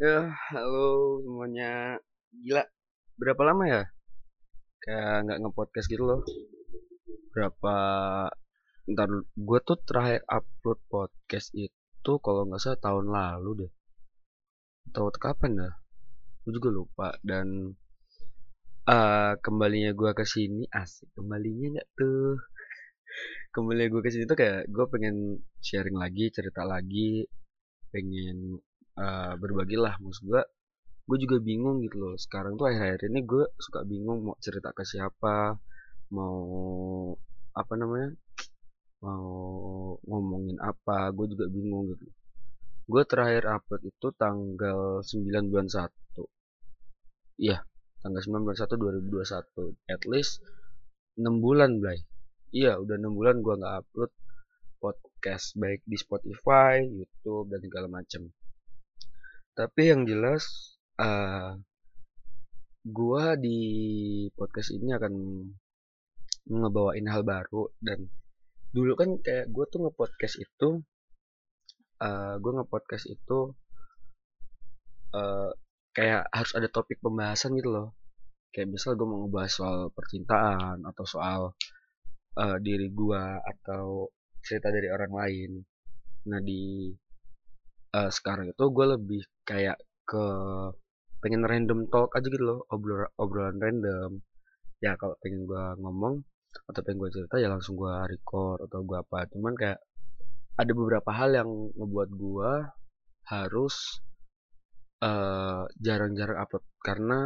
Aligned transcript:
Ya, 0.00 0.32
halo 0.48 1.20
semuanya. 1.20 2.00
Gila, 2.32 2.64
berapa 3.20 3.42
lama 3.44 3.68
ya? 3.68 3.82
Kayak 4.80 5.28
nggak 5.28 5.38
nge-podcast 5.44 5.86
gitu 5.92 6.08
loh. 6.08 6.20
Berapa, 7.36 7.76
ntar 8.88 9.10
gue 9.28 9.58
tuh 9.60 9.76
terakhir 9.84 10.24
upload 10.24 10.80
podcast 10.88 11.52
itu 11.52 12.12
kalau 12.24 12.48
nggak 12.48 12.64
salah 12.64 12.80
tahun 12.80 13.12
lalu 13.12 13.50
deh. 13.60 13.72
Tahu 14.88 15.12
kapan 15.20 15.68
dah? 15.68 15.72
Gue 16.48 16.52
juga 16.56 16.72
lupa. 16.72 17.08
Dan 17.20 17.76
uh, 18.88 19.36
kembalinya 19.44 19.92
gue 19.92 20.16
ke 20.16 20.24
sini 20.24 20.64
asik. 20.80 21.12
Kembalinya 21.12 21.76
nggak 21.76 21.88
tuh? 22.00 22.40
Kembali 23.52 23.92
gue 23.92 24.00
ke 24.00 24.08
sini 24.08 24.24
tuh 24.24 24.40
kayak 24.40 24.64
gue 24.64 24.84
pengen 24.88 25.44
sharing 25.60 26.00
lagi, 26.00 26.32
cerita 26.32 26.64
lagi, 26.64 27.28
pengen 27.92 28.64
uh, 29.00 29.32
berbagi 29.40 29.80
lah. 29.80 29.96
Maksud 29.96 30.24
gue 30.28 30.42
gue 31.08 31.18
juga 31.24 31.36
bingung 31.40 31.80
gitu 31.82 31.96
loh. 31.98 32.14
Sekarang 32.20 32.54
tuh 32.60 32.68
akhir-akhir 32.68 33.08
ini 33.10 33.20
gue 33.24 33.44
suka 33.56 33.80
bingung 33.88 34.28
mau 34.28 34.36
cerita 34.38 34.70
ke 34.76 34.84
siapa 34.84 35.56
mau 36.10 36.38
apa 37.54 37.74
namanya 37.78 38.10
mau 39.00 39.96
ngomongin 40.04 40.60
apa 40.60 41.10
gue 41.16 41.26
juga 41.32 41.46
bingung 41.48 41.90
gitu. 41.96 42.06
Gue 42.90 43.02
terakhir 43.06 43.46
upload 43.46 43.82
itu 43.86 44.08
tanggal 44.18 45.00
9 45.02 45.50
bulan 45.50 45.66
1 45.70 45.90
iya 47.40 47.64
tanggal 48.04 48.20
9 48.20 48.44
bulan 48.44 48.58
1 48.58 48.68
2021 49.08 49.88
at 49.88 50.02
least 50.10 50.44
6 51.16 51.26
bulan 51.40 51.80
Blay. 51.80 52.04
Iya 52.50 52.76
udah 52.82 52.96
6 52.98 53.18
bulan 53.18 53.36
gue 53.40 53.54
nggak 53.56 53.76
upload 53.82 54.10
podcast 54.80 55.52
baik 55.60 55.84
di 55.84 55.96
Spotify, 56.00 56.80
YouTube 56.80 57.52
dan 57.52 57.60
segala 57.60 57.86
macam. 57.86 58.32
Tapi 59.54 59.82
yang 59.90 60.06
jelas 60.06 60.76
uh, 60.96 61.58
gua 62.86 63.36
di 63.36 63.58
podcast 64.34 64.72
ini 64.72 64.94
akan 64.96 65.14
ngebawain 66.50 67.06
hal 67.06 67.22
baru 67.22 67.68
dan 67.78 68.08
dulu 68.70 68.94
kan 68.94 69.18
kayak 69.18 69.50
gue 69.50 69.64
tuh 69.66 69.82
ngepodcast 69.82 70.38
itu 70.38 70.82
uh, 72.00 72.34
gue 72.38 72.52
ngepodcast 72.54 73.06
itu 73.10 73.54
uh, 75.14 75.50
kayak 75.90 76.26
harus 76.30 76.52
ada 76.54 76.68
topik 76.70 76.98
pembahasan 77.02 77.54
gitu 77.58 77.70
loh. 77.70 77.88
Kayak 78.50 78.78
misal 78.78 78.98
gue 78.98 79.06
mau 79.06 79.26
ngebahas 79.26 79.52
soal 79.52 79.78
percintaan 79.94 80.82
atau 80.86 81.04
soal 81.06 81.40
uh, 82.38 82.56
diri 82.58 82.90
gue 82.90 83.24
atau 83.42 84.10
cerita 84.42 84.70
dari 84.74 84.90
orang 84.90 85.12
lain. 85.12 85.50
Nah 86.30 86.40
di 86.42 86.90
uh, 87.94 88.10
sekarang 88.10 88.50
itu 88.50 88.64
gue 88.70 88.86
lebih 88.86 89.22
kayak 89.46 89.78
ke 90.06 90.24
pengen 91.20 91.44
random 91.44 91.86
talk 91.92 92.16
aja 92.16 92.26
gitu 92.26 92.42
loh 92.42 92.60
obrol 92.72 93.06
obrolan 93.20 93.58
random. 93.60 94.24
Ya 94.80 94.96
kalau 94.96 95.14
pengen 95.20 95.44
gue 95.44 95.64
ngomong 95.82 96.24
atau 96.66 96.80
pengen 96.82 96.98
gue 97.04 97.10
cerita 97.12 97.36
ya 97.38 97.52
langsung 97.52 97.76
gue 97.76 97.94
record 98.08 98.64
atau 98.66 98.80
gue 98.82 98.98
apa. 98.98 99.28
Cuman 99.30 99.54
kayak 99.58 99.78
ada 100.56 100.72
beberapa 100.72 101.10
hal 101.12 101.30
yang 101.36 101.50
ngebuat 101.76 102.10
gue 102.16 102.52
harus 103.28 103.76
jarang-jarang 105.80 106.38
uh, 106.40 106.44
upload. 106.44 106.64
Karena 106.80 107.18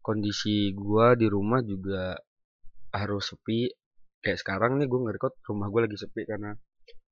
kondisi 0.00 0.72
gue 0.72 1.06
di 1.20 1.26
rumah 1.28 1.60
juga 1.60 2.16
harus 2.96 3.28
sepi. 3.28 3.68
Kayak 4.18 4.40
sekarang 4.40 4.80
nih 4.80 4.88
gue 4.88 5.00
ngerekod 5.04 5.36
rumah 5.46 5.68
gue 5.68 5.80
lagi 5.84 5.96
sepi 6.00 6.24
karena 6.26 6.56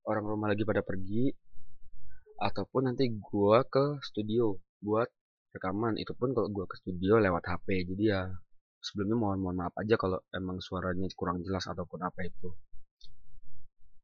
orang 0.09 0.25
rumah 0.27 0.49
lagi 0.51 0.65
pada 0.65 0.81
pergi 0.81 1.31
ataupun 2.41 2.93
nanti 2.93 3.09
gue 3.11 3.59
ke 3.69 4.01
studio 4.05 4.57
buat 4.85 5.09
rekaman. 5.57 5.97
Itu 6.01 6.13
pun 6.17 6.33
kalau 6.37 6.49
gue 6.53 6.65
ke 6.69 6.77
studio 6.81 7.19
lewat 7.21 7.45
HP 7.49 7.89
jadi 7.97 8.05
ya 8.05 8.23
sebelumnya 8.81 9.17
mohon 9.19 9.39
mohon 9.43 9.57
maaf 9.67 9.75
aja 9.81 9.99
kalau 9.99 10.21
emang 10.31 10.63
suaranya 10.63 11.09
kurang 11.17 11.43
jelas 11.43 11.65
ataupun 11.67 12.01
apa 12.05 12.21
itu. 12.25 12.53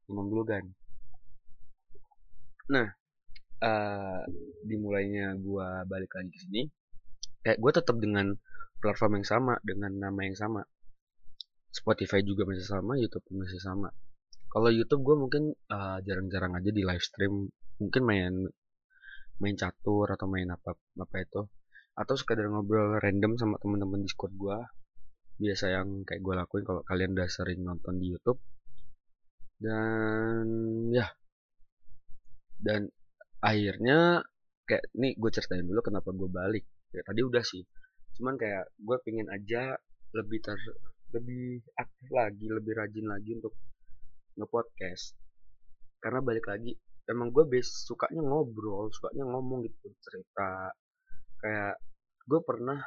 Ngomong 0.09 0.29
dulu 0.31 0.45
kan 0.49 0.65
nah 2.71 2.89
uh, 3.61 4.23
dimulainya 4.65 5.35
gue 5.37 5.69
balik 5.91 6.15
lagi 6.15 6.31
ke 6.31 6.39
sini 6.47 6.63
kayak 7.43 7.59
gue 7.59 7.73
tetap 7.75 7.99
dengan 7.99 8.33
platform 8.83 9.23
yang 9.23 9.27
sama 9.27 9.55
dengan 9.63 9.95
nama 9.95 10.21
yang 10.27 10.39
sama. 10.39 10.63
Spotify 11.73 12.21
juga 12.21 12.45
masih 12.45 12.69
sama, 12.69 13.01
YouTube 13.01 13.25
masih 13.33 13.57
sama. 13.57 13.89
Kalau 14.53 14.69
YouTube 14.69 15.01
gue 15.01 15.17
mungkin 15.17 15.43
jarang 15.65 15.97
eh, 15.97 15.99
jarang-jarang 16.05 16.53
aja 16.61 16.69
di 16.69 16.83
live 16.85 17.01
stream, 17.01 17.49
mungkin 17.83 18.03
main 18.07 18.35
main 19.43 19.57
catur 19.59 20.07
atau 20.15 20.27
main 20.31 20.47
apa 20.55 20.79
apa 20.79 21.17
itu, 21.19 21.43
atau 21.99 22.15
sekadar 22.15 22.47
ngobrol 22.47 22.97
random 23.03 23.35
sama 23.41 23.59
teman-teman 23.59 24.07
Discord 24.07 24.35
gue. 24.39 24.59
Biasa 25.43 25.75
yang 25.75 26.07
kayak 26.07 26.23
gue 26.23 26.35
lakuin 26.39 26.65
kalau 26.65 26.83
kalian 26.87 27.19
udah 27.19 27.27
sering 27.27 27.61
nonton 27.67 27.99
di 27.99 28.15
YouTube. 28.15 28.39
Dan 29.59 30.47
ya, 30.95 31.07
dan 32.59 32.91
akhirnya 33.43 34.23
kayak 34.67 34.87
nih 34.95 35.19
gue 35.19 35.31
ceritain 35.35 35.67
dulu 35.67 35.83
kenapa 35.83 36.15
gue 36.15 36.31
balik. 36.31 36.65
Ya, 36.95 37.03
tadi 37.03 37.21
udah 37.25 37.43
sih, 37.43 37.67
cuman 38.19 38.39
kayak 38.39 38.71
gue 38.79 38.97
pingin 39.03 39.27
aja 39.33 39.75
lebih 40.13 40.39
ter 40.45 40.59
lebih 41.13 41.61
aktif 41.77 42.09
lagi 42.09 42.47
lebih 42.49 42.73
rajin 42.73 43.07
lagi 43.09 43.37
untuk 43.37 43.53
ngepodcast 44.37 45.13
karena 46.01 46.25
balik 46.25 46.49
lagi 46.49 46.73
emang 47.11 47.35
gue 47.35 47.45
base 47.49 47.89
sukanya 47.89 48.23
ngobrol 48.23 48.91
sukanya 48.95 49.27
ngomong 49.27 49.67
gitu 49.67 49.91
cerita. 50.03 50.71
Kayak 51.43 51.81
gue 52.27 52.41
pernah 52.47 52.79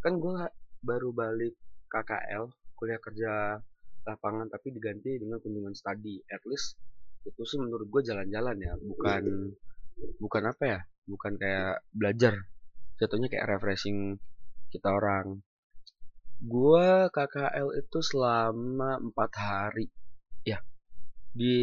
kan 0.00 0.16
gue 0.16 0.34
baru 0.80 1.12
balik 1.12 1.54
KKL 1.92 2.48
kuliah 2.78 3.00
kerja 3.02 3.60
lapangan 4.08 4.48
tapi 4.48 4.72
diganti 4.72 5.20
dengan 5.20 5.36
kunjungan 5.42 5.76
study. 5.76 6.24
At 6.32 6.40
least 6.48 6.80
itu 7.28 7.42
sih 7.44 7.60
menurut 7.60 7.88
gue 7.92 8.02
jalan-jalan 8.08 8.56
ya 8.56 8.72
bukan 8.80 9.52
bukan 10.16 10.42
apa 10.48 10.64
ya 10.64 10.80
bukan 11.04 11.36
kayak 11.36 11.84
belajar. 11.92 12.34
Jatuhnya 12.96 13.28
kayak 13.28 13.48
refreshing 13.56 14.16
kita 14.70 14.92
orang. 14.92 15.40
Gua 16.40 17.12
KKL 17.12 17.76
itu 17.76 18.00
selama 18.00 18.96
empat 18.96 19.30
hari. 19.36 19.92
Ya 20.40 20.64
di 21.30 21.56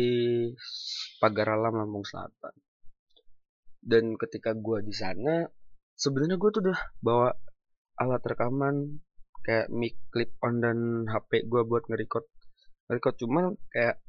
Pagar 1.19 1.55
Alam 1.55 1.83
Lampung 1.83 2.05
Selatan. 2.07 2.53
Dan 3.77 4.19
ketika 4.19 4.51
gua 4.55 4.83
di 4.83 4.91
sana, 4.91 5.47
sebenarnya 5.95 6.35
gua 6.39 6.49
tuh 6.51 6.61
udah 6.67 6.79
bawa 6.99 7.29
alat 7.97 8.21
rekaman 8.23 9.01
kayak 9.41 9.71
mic 9.71 9.95
clip 10.11 10.35
on 10.43 10.59
dan 10.59 11.07
HP 11.07 11.47
gua 11.47 11.63
buat 11.63 11.87
nge-record. 11.87 12.25
Nge-record 12.91 13.15
cuman 13.23 13.43
kayak 13.71 13.99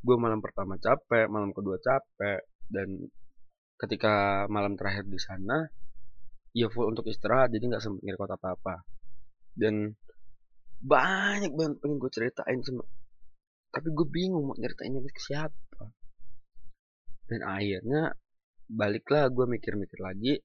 gua 0.00 0.16
malam 0.16 0.40
pertama 0.40 0.80
capek, 0.80 1.28
malam 1.28 1.52
kedua 1.52 1.76
capek 1.80 2.44
dan 2.68 3.08
ketika 3.78 4.44
malam 4.50 4.74
terakhir 4.74 5.06
di 5.06 5.20
sana 5.22 5.62
ya 6.52 6.66
full 6.66 6.90
untuk 6.90 7.06
istirahat 7.06 7.54
jadi 7.54 7.64
nggak 7.70 7.82
sempet 7.82 8.02
nge-record 8.02 8.34
apa-apa 8.34 8.82
dan 9.54 9.94
banyak 10.82 11.54
banget 11.54 11.74
pengen 11.82 11.98
gue 11.98 12.10
ceritain 12.10 12.60
tapi 13.78 13.94
gue 13.94 14.06
bingung 14.10 14.50
mau 14.50 14.58
nyeritainnya 14.58 15.06
ke 15.06 15.22
siapa. 15.22 15.84
Dan 17.30 17.46
akhirnya 17.46 18.10
baliklah 18.66 19.30
gue 19.30 19.46
mikir-mikir 19.46 20.02
lagi 20.02 20.42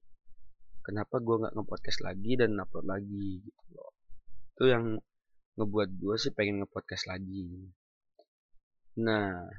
kenapa 0.86 1.18
gue 1.18 1.42
nggak 1.42 1.58
ngepodcast 1.58 2.06
lagi 2.06 2.38
dan 2.38 2.54
upload 2.62 2.86
lagi 2.86 3.42
gitu 3.42 3.62
loh. 3.74 3.90
Itu 4.54 4.64
yang 4.70 4.84
ngebuat 5.58 5.90
gue 5.98 6.14
sih 6.14 6.30
pengen 6.30 6.62
ngepodcast 6.62 7.10
lagi. 7.10 7.74
Nah 9.02 9.50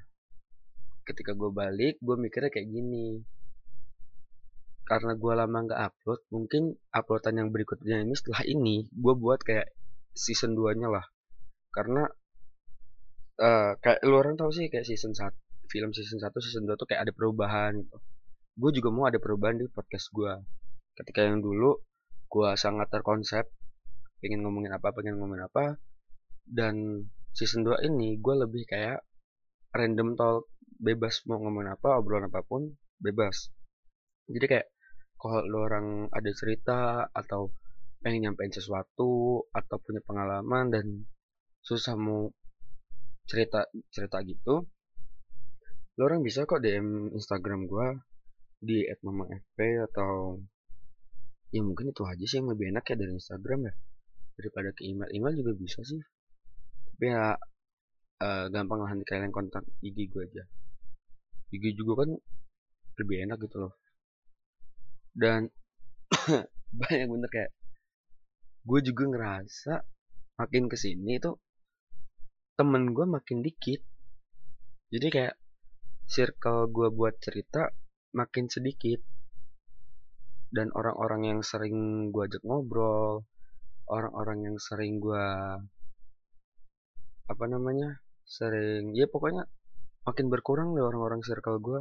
ketika 1.03 1.35
gue 1.35 1.51
balik 1.51 1.99
gue 1.99 2.15
mikirnya 2.15 2.55
kayak 2.55 2.71
gini. 2.71 3.27
Karena 4.87 5.19
gue 5.19 5.33
lama 5.35 5.57
nggak 5.67 5.81
upload 5.83 6.21
mungkin 6.31 6.79
uploadan 6.95 7.43
yang 7.43 7.49
berikutnya 7.51 8.07
ini 8.07 8.15
setelah 8.15 8.47
ini 8.47 8.87
gue 8.87 9.13
buat 9.19 9.43
kayak 9.43 9.67
season 10.15 10.55
2 10.55 10.79
nya 10.79 10.87
lah. 10.87 11.03
Karena 11.75 12.07
uh, 13.39 13.75
kayak 13.79 13.99
lu 14.07 14.15
orang 14.19 14.35
tahu 14.39 14.51
sih 14.51 14.67
kayak 14.71 14.87
season 14.87 15.11
1 15.11 15.31
film 15.71 15.91
season 15.91 16.19
1 16.21 16.31
season 16.45 16.63
2 16.69 16.79
tuh 16.79 16.87
kayak 16.87 17.09
ada 17.09 17.13
perubahan 17.15 17.75
gitu. 17.81 17.97
Gue 18.55 18.71
juga 18.71 18.89
mau 18.93 19.05
ada 19.09 19.19
perubahan 19.19 19.59
di 19.59 19.67
podcast 19.67 20.11
gue 20.15 20.33
ketika 20.95 21.27
yang 21.27 21.43
dulu 21.43 21.75
gue 22.31 22.49
sangat 22.55 22.87
terkonsep 22.87 23.43
pengen 24.23 24.47
ngomongin 24.47 24.71
apa 24.71 24.95
pengen 24.95 25.19
ngomongin 25.19 25.45
apa 25.51 25.75
dan 26.47 27.07
season 27.35 27.67
2 27.67 27.83
ini 27.91 28.15
gue 28.15 28.35
lebih 28.47 28.63
kayak 28.63 29.03
random 29.75 30.15
talk 30.15 30.47
bebas 30.79 31.23
mau 31.27 31.39
ngomongin 31.39 31.75
apa 31.75 31.99
obrolan 31.99 32.31
apa 32.31 32.43
pun 32.47 32.71
bebas. 32.99 33.51
Jadi 34.31 34.45
kayak 34.47 34.67
kalau 35.19 35.43
lu 35.43 35.59
orang 35.63 35.87
ada 36.11 36.31
cerita 36.31 37.07
atau 37.11 37.51
pengen 37.99 38.29
nyampein 38.29 38.53
sesuatu 38.53 39.41
atau 39.49 39.75
punya 39.81 39.99
pengalaman 40.05 40.69
dan 40.69 40.85
susah 41.65 41.97
mau 41.97 42.29
cerita 43.25 43.65
cerita 43.89 44.21
gitu 44.21 44.65
lo 45.95 46.01
orang 46.05 46.21
bisa 46.21 46.43
kok 46.43 46.59
DM 46.59 47.15
Instagram 47.15 47.65
gue 47.71 47.87
di 48.59 48.83
@mamafp 49.03 49.57
atau 49.91 50.39
ya 51.55 51.61
mungkin 51.63 51.95
itu 51.95 52.03
aja 52.03 52.25
sih 52.27 52.43
yang 52.43 52.51
lebih 52.51 52.75
enak 52.75 52.83
ya 52.83 52.95
dari 52.99 53.15
Instagram 53.15 53.71
ya 53.71 53.73
daripada 54.35 54.75
ke 54.75 54.83
email. 54.83 55.07
Email 55.15 55.33
juga 55.39 55.51
bisa 55.55 55.79
sih 55.87 56.01
tapi 56.95 57.11
ya 57.11 57.35
uh, 58.23 58.45
gampang 58.51 58.79
lah 58.83 58.91
nanti 58.91 59.07
kalian 59.07 59.31
kontak 59.31 59.63
IG 59.79 60.11
gue 60.11 60.23
aja. 60.27 60.43
IG 61.55 61.79
juga 61.79 62.03
kan 62.03 62.09
lebih 62.99 63.15
enak 63.27 63.37
gitu 63.47 63.67
loh. 63.67 63.73
Dan 65.15 65.47
banyak 66.79 67.07
bener 67.07 67.29
kayak 67.31 67.51
gue 68.65 68.79
juga 68.83 69.03
ngerasa 69.07 69.73
makin 70.35 70.67
ke 70.67 70.75
sini 70.75 71.19
tuh 71.23 71.39
temen 72.55 72.95
gue 72.95 73.05
makin 73.07 73.39
dikit. 73.43 73.83
Jadi 74.91 75.07
kayak 75.11 75.35
circle 76.07 76.71
gue 76.71 76.87
buat 76.91 77.19
cerita 77.19 77.71
makin 78.15 78.47
sedikit. 78.47 78.99
Dan 80.49 80.71
orang-orang 80.71 81.35
yang 81.35 81.39
sering 81.43 82.09
gue 82.15 82.23
ajak 82.31 82.43
ngobrol 82.47 83.27
orang-orang 83.85 84.49
yang 84.49 84.57
sering 84.57 84.97
gue 84.97 85.25
apa 87.25 87.45
namanya 87.49 88.01
sering 88.25 88.93
ya 88.97 89.05
pokoknya 89.05 89.45
makin 90.05 90.29
berkurang 90.29 90.73
deh 90.73 90.85
orang-orang 90.85 91.21
circle 91.21 91.61
gue 91.61 91.79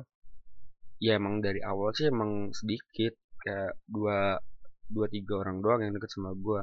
ya 1.00 1.17
emang 1.17 1.41
dari 1.41 1.61
awal 1.65 1.93
sih 1.97 2.09
emang 2.09 2.53
sedikit 2.53 3.17
kayak 3.41 3.77
dua 3.88 4.41
dua 4.88 5.06
tiga 5.09 5.41
orang 5.41 5.65
doang 5.65 5.81
yang 5.85 5.93
deket 5.97 6.12
sama 6.12 6.32
gue 6.37 6.61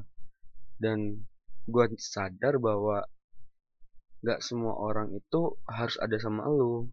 dan 0.82 1.26
gue 1.66 1.84
sadar 1.98 2.58
bahwa 2.58 3.06
gak 4.22 4.40
semua 4.46 4.78
orang 4.78 5.14
itu 5.18 5.58
harus 5.66 5.98
ada 5.98 6.18
sama 6.22 6.46
lo 6.46 6.90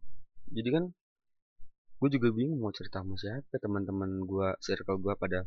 jadi 0.48 0.80
kan 0.80 0.84
gue 1.98 2.08
juga 2.14 2.30
bingung 2.30 2.62
mau 2.62 2.70
cerita 2.70 3.02
sama 3.02 3.18
siapa. 3.18 3.58
Teman-teman 3.58 4.22
gue 4.22 4.48
circle 4.62 5.02
gue 5.02 5.18
pada 5.18 5.42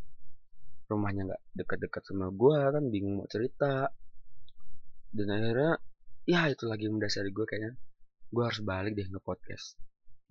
rumahnya 0.92 1.32
nggak 1.32 1.42
dekat-dekat 1.56 2.04
sama 2.04 2.28
gue 2.28 2.60
kan 2.60 2.84
bingung 2.92 3.24
mau 3.24 3.28
cerita. 3.32 3.88
Dan 5.16 5.32
akhirnya 5.32 5.80
ya 6.28 6.52
itu 6.52 6.68
lagi 6.68 6.92
mendasari 6.92 7.32
gue 7.32 7.46
kayaknya. 7.48 7.80
Gue 8.36 8.44
harus 8.44 8.60
balik 8.68 9.00
deh 9.00 9.08
nge 9.08 9.24
podcast 9.24 9.80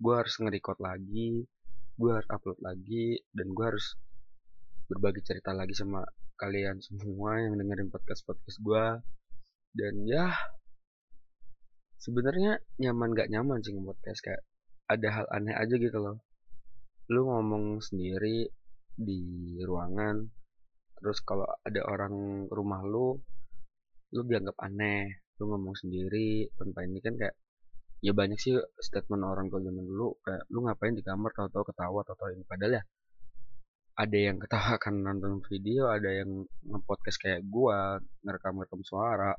gue 0.01 0.13
harus 0.17 0.33
nge-record 0.41 0.81
lagi 0.81 1.45
gue 2.01 2.11
harus 2.11 2.25
upload 2.33 2.57
lagi 2.65 3.21
dan 3.29 3.53
gue 3.53 3.65
harus 3.69 3.93
berbagi 4.89 5.21
cerita 5.21 5.53
lagi 5.53 5.77
sama 5.77 6.01
kalian 6.41 6.81
semua 6.81 7.37
yang 7.37 7.53
dengerin 7.53 7.93
podcast 7.93 8.25
podcast 8.25 8.57
gue 8.65 8.85
dan 9.77 9.93
ya 10.09 10.33
sebenarnya 12.01 12.57
nyaman 12.81 13.13
gak 13.13 13.29
nyaman 13.29 13.61
sih 13.61 13.71
nge 13.77 13.85
podcast 13.85 14.19
kayak 14.25 14.41
ada 14.89 15.07
hal 15.13 15.25
aneh 15.29 15.53
aja 15.53 15.75
gitu 15.77 15.97
loh. 16.01 16.17
Lu 17.13 17.29
ngomong 17.29 17.79
sendiri 17.79 18.49
di 18.97 19.21
ruangan 19.61 20.25
terus 21.01 21.21
kalau 21.25 21.47
ada 21.65 21.81
orang 21.87 22.45
rumah 22.51 22.81
lu 22.85 23.17
lu 24.13 24.21
dianggap 24.27 24.53
aneh 24.61 25.23
lu 25.39 25.49
ngomong 25.49 25.73
sendiri 25.73 26.45
tanpa 26.53 26.85
ini 26.85 27.01
kan 27.01 27.17
kayak 27.17 27.33
ya 28.05 28.11
banyak 28.13 28.37
sih 28.37 28.53
statement 28.81 29.25
orang 29.25 29.49
tua 29.49 29.61
zaman 29.61 29.85
dulu 29.85 30.17
kayak 30.25 30.43
lu 30.49 30.65
ngapain 30.65 30.97
di 30.97 31.05
kamar? 31.05 31.29
Tahu-tahu 31.37 31.63
ketawa 31.69 32.01
tahu-tahu 32.01 32.29
ini. 32.33 32.43
Padahal 32.49 32.73
ya 32.81 32.83
ada 34.01 34.17
yang 34.17 34.37
ketawa 34.41 34.73
kan 34.83 34.95
nonton 34.97 35.45
video 35.45 35.93
ada 35.93 36.09
yang 36.09 36.49
ngepodcast 36.65 37.21
kayak 37.21 37.41
gua 37.45 38.01
ngerekam-rekam 38.25 38.81
suara 38.81 39.37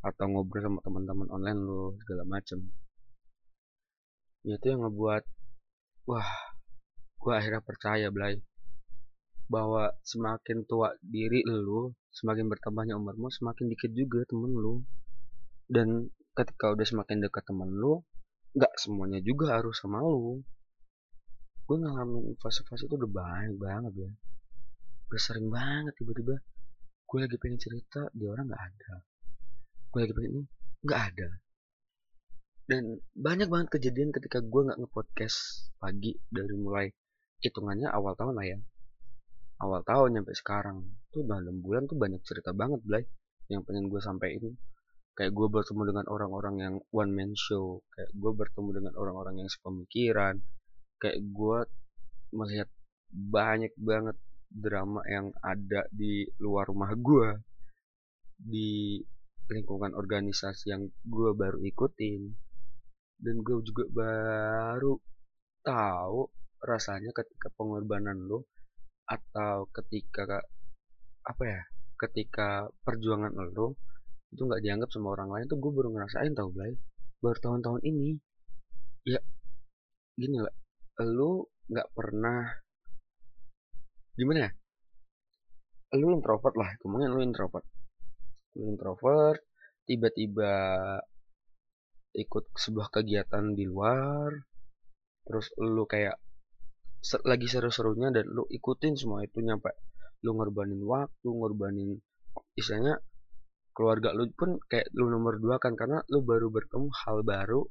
atau 0.00 0.24
ngobrol 0.28 0.64
sama 0.64 0.80
teman-teman 0.80 1.28
online 1.28 1.60
lu 1.60 1.82
segala 2.04 2.24
macem. 2.24 2.58
Ya 4.46 4.56
itu 4.56 4.66
yang 4.72 4.80
ngebuat 4.84 5.24
wah 6.08 6.30
gue 7.20 7.32
akhirnya 7.36 7.60
percaya 7.60 8.08
Blay 8.08 8.40
bahwa 9.50 9.92
semakin 10.06 10.64
tua 10.64 10.96
diri 11.04 11.44
lu 11.44 11.92
semakin 12.16 12.48
bertambahnya 12.48 12.96
umurmu 12.96 13.28
semakin 13.28 13.68
dikit 13.68 13.92
juga 13.92 14.24
temen 14.24 14.52
lu. 14.56 14.74
Dan 15.70 16.08
ketika 16.32 16.72
udah 16.72 16.86
semakin 16.88 17.20
dekat 17.20 17.44
temen 17.44 17.70
lu 17.76 18.00
nggak 18.56 18.72
semuanya 18.80 19.20
juga 19.20 19.60
harus 19.60 19.76
sama 19.76 20.00
lu. 20.00 20.40
Gue 21.68 21.76
ngalamin 21.78 22.34
fase-fase 22.40 22.88
itu 22.88 22.96
udah 22.96 23.10
banyak 23.10 23.54
banget 23.60 23.94
ya 24.08 24.10
udah 25.10 25.18
sering 25.18 25.50
banget 25.50 25.90
tiba-tiba 25.98 26.38
gue 27.10 27.18
lagi 27.18 27.34
pengen 27.42 27.58
cerita 27.58 28.06
dia 28.14 28.30
orang 28.30 28.46
nggak 28.46 28.62
ada 28.62 29.02
gue 29.90 30.00
lagi 30.06 30.14
pengen 30.14 30.32
ini 30.38 30.42
nggak 30.86 31.02
ada. 31.12 31.28
Dan 32.70 33.02
banyak 33.18 33.50
banget 33.50 33.68
kejadian 33.74 34.14
ketika 34.14 34.38
gue 34.38 34.62
nggak 34.62 34.78
ngepodcast 34.78 35.70
pagi 35.82 36.14
dari 36.30 36.54
mulai 36.54 36.86
hitungannya 37.42 37.90
awal 37.90 38.14
tahun 38.14 38.38
lah 38.38 38.46
ya. 38.46 38.58
Awal 39.60 39.82
tahun 39.82 40.22
sampai 40.22 40.36
sekarang. 40.38 40.78
Tuh 41.10 41.26
dalam 41.26 41.58
bulan 41.58 41.90
tuh 41.90 41.98
banyak 41.98 42.22
cerita 42.22 42.54
banget 42.54 42.80
Blay 42.86 43.04
yang 43.50 43.66
pengen 43.66 43.90
gue 43.90 43.98
sampaikan 43.98 44.54
kayak 45.18 45.36
gue 45.36 45.48
bertemu 45.52 45.82
dengan 45.92 46.06
orang-orang 46.08 46.54
yang 46.62 46.74
one 46.94 47.12
man 47.12 47.36
show. 47.36 47.84
Kayak 47.92 48.10
gue 48.14 48.32
bertemu 48.32 48.70
dengan 48.72 48.94
orang-orang 48.96 49.44
yang 49.44 49.50
sepemikiran. 49.52 50.40
Kayak 50.96 51.20
gue 51.28 51.58
melihat 52.32 52.68
banyak 53.10 53.74
banget 53.76 54.16
drama 54.48 55.02
yang 55.10 55.34
ada 55.42 55.84
di 55.92 56.24
luar 56.38 56.70
rumah 56.70 56.94
gue 56.94 57.28
di 58.40 59.02
lingkungan 59.50 59.92
organisasi 59.98 60.70
yang 60.70 60.86
gue 61.04 61.30
baru 61.34 61.58
ikutin. 61.60 62.30
Dan 63.20 63.44
gue 63.44 63.60
juga 63.66 63.84
baru 63.92 64.96
tahu 65.60 66.20
rasanya 66.64 67.12
ketika 67.12 67.52
pengorbanan 67.52 68.16
lo 68.24 68.48
atau 69.04 69.68
ketika 69.74 70.40
apa 71.20 71.42
ya 71.44 71.60
ketika 72.00 72.70
perjuangan 72.80 73.34
lo 73.52 73.76
itu 74.30 74.46
nggak 74.46 74.62
dianggap 74.62 74.88
sama 74.88 75.12
orang 75.18 75.28
lain 75.34 75.46
tuh 75.50 75.58
gue 75.58 75.72
baru 75.74 75.90
ngerasain 75.92 76.32
tau 76.32 76.48
Blay. 76.48 76.78
Baru 77.20 77.36
tahun-tahun 77.36 77.82
ini 77.84 78.16
ya 79.04 79.20
gini 80.16 80.40
lah 80.40 80.54
lo 81.04 81.52
nggak 81.68 81.88
pernah 81.96 82.44
gimana 84.14 84.48
ya 84.48 84.50
lo 85.96 86.12
introvert 86.14 86.54
lah 86.54 86.70
kemungkinan 86.78 87.12
lo 87.16 87.20
introvert 87.24 87.64
lo 88.58 88.64
introvert 88.66 89.42
tiba-tiba 89.86 90.52
ikut 92.14 92.44
sebuah 92.54 92.90
kegiatan 92.90 93.54
di 93.54 93.64
luar 93.70 94.34
terus 95.26 95.54
lu 95.62 95.86
kayak 95.86 96.18
lagi 97.24 97.46
seru-serunya 97.46 98.10
dan 98.10 98.26
lu 98.28 98.44
ikutin 98.50 98.98
semua 98.98 99.22
itu 99.22 99.40
nyampe 99.40 99.70
lu 100.26 100.36
ngorbanin 100.36 100.82
waktu 100.84 101.28
ngorbanin 101.28 101.96
istilahnya 102.58 103.00
keluarga 103.72 104.12
lu 104.12 104.28
pun 104.36 104.60
kayak 104.68 104.92
lu 104.92 105.08
nomor 105.08 105.40
dua 105.40 105.56
kan 105.56 105.78
karena 105.78 106.02
lu 106.12 106.20
baru 106.20 106.52
bertemu 106.52 106.88
hal 107.06 107.24
baru 107.24 107.64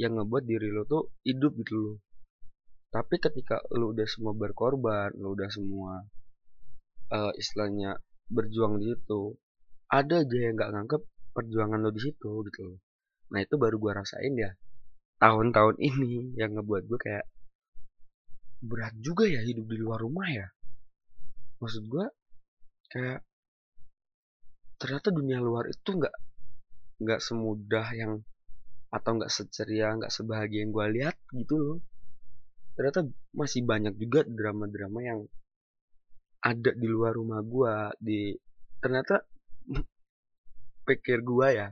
yang 0.00 0.18
ngebuat 0.18 0.42
diri 0.42 0.68
lu 0.74 0.82
tuh 0.90 1.14
hidup 1.22 1.54
gitu 1.62 1.74
loh. 1.78 1.96
Tapi 2.90 3.22
ketika 3.22 3.62
lu 3.78 3.94
udah 3.94 4.06
semua 4.06 4.34
berkorban 4.34 5.14
lu 5.14 5.38
udah 5.38 5.46
semua 5.50 6.02
uh, 7.14 7.32
istilahnya 7.38 7.98
berjuang 8.26 8.82
di 8.82 8.90
situ 8.90 9.38
ada 9.90 10.24
aja 10.24 10.36
yang 10.36 10.54
nggak 10.56 10.70
nganggep 10.72 11.02
perjuangan 11.34 11.82
lu 11.82 11.90
di 11.92 12.00
situ 12.02 12.30
gitu 12.48 12.60
loh. 12.64 12.78
Nah 13.34 13.40
itu 13.42 13.54
baru 13.58 13.76
gue 13.76 13.92
rasain 13.92 14.34
ya 14.38 14.50
tahun-tahun 15.18 15.76
ini 15.88 16.36
yang 16.38 16.56
ngebuat 16.58 16.84
gue 16.86 16.98
kayak 17.00 17.26
berat 18.64 18.96
juga 19.00 19.28
ya 19.28 19.44
hidup 19.44 19.66
di 19.68 19.78
luar 19.80 20.00
rumah 20.00 20.28
ya. 20.30 20.46
Maksud 21.60 21.84
gue 21.88 22.06
kayak 22.92 23.20
ternyata 24.78 25.08
dunia 25.10 25.40
luar 25.40 25.68
itu 25.70 25.90
nggak 25.96 26.14
nggak 27.00 27.20
semudah 27.20 27.88
yang 27.96 28.12
atau 28.94 29.10
nggak 29.18 29.32
seceria 29.32 29.90
nggak 29.98 30.12
sebahagia 30.12 30.62
yang 30.64 30.72
gue 30.72 30.86
lihat 31.00 31.16
gitu 31.34 31.54
loh. 31.58 31.78
Ternyata 32.74 33.06
masih 33.34 33.62
banyak 33.62 33.94
juga 33.98 34.26
drama-drama 34.26 35.00
yang 35.02 35.20
ada 36.44 36.70
di 36.76 36.86
luar 36.90 37.16
rumah 37.16 37.40
gue 37.40 37.74
di 38.02 38.20
ternyata 38.82 39.24
pikir 40.88 41.24
gue 41.24 41.48
ya 41.56 41.68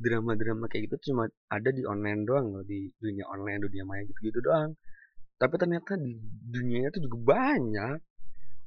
drama-drama 0.00 0.64
kayak 0.68 0.88
gitu 0.88 1.12
cuma 1.12 1.28
ada 1.52 1.68
di 1.72 1.84
online 1.84 2.24
doang 2.24 2.56
loh 2.56 2.64
di 2.64 2.88
dunia 2.96 3.28
online 3.28 3.60
dunia 3.68 3.84
maya 3.84 4.02
gitu-gitu 4.08 4.40
doang. 4.40 4.72
Tapi 5.36 5.54
ternyata 5.60 5.96
di 6.00 6.16
dunia 6.48 6.88
itu 6.88 7.04
juga 7.04 7.36
banyak 7.36 7.96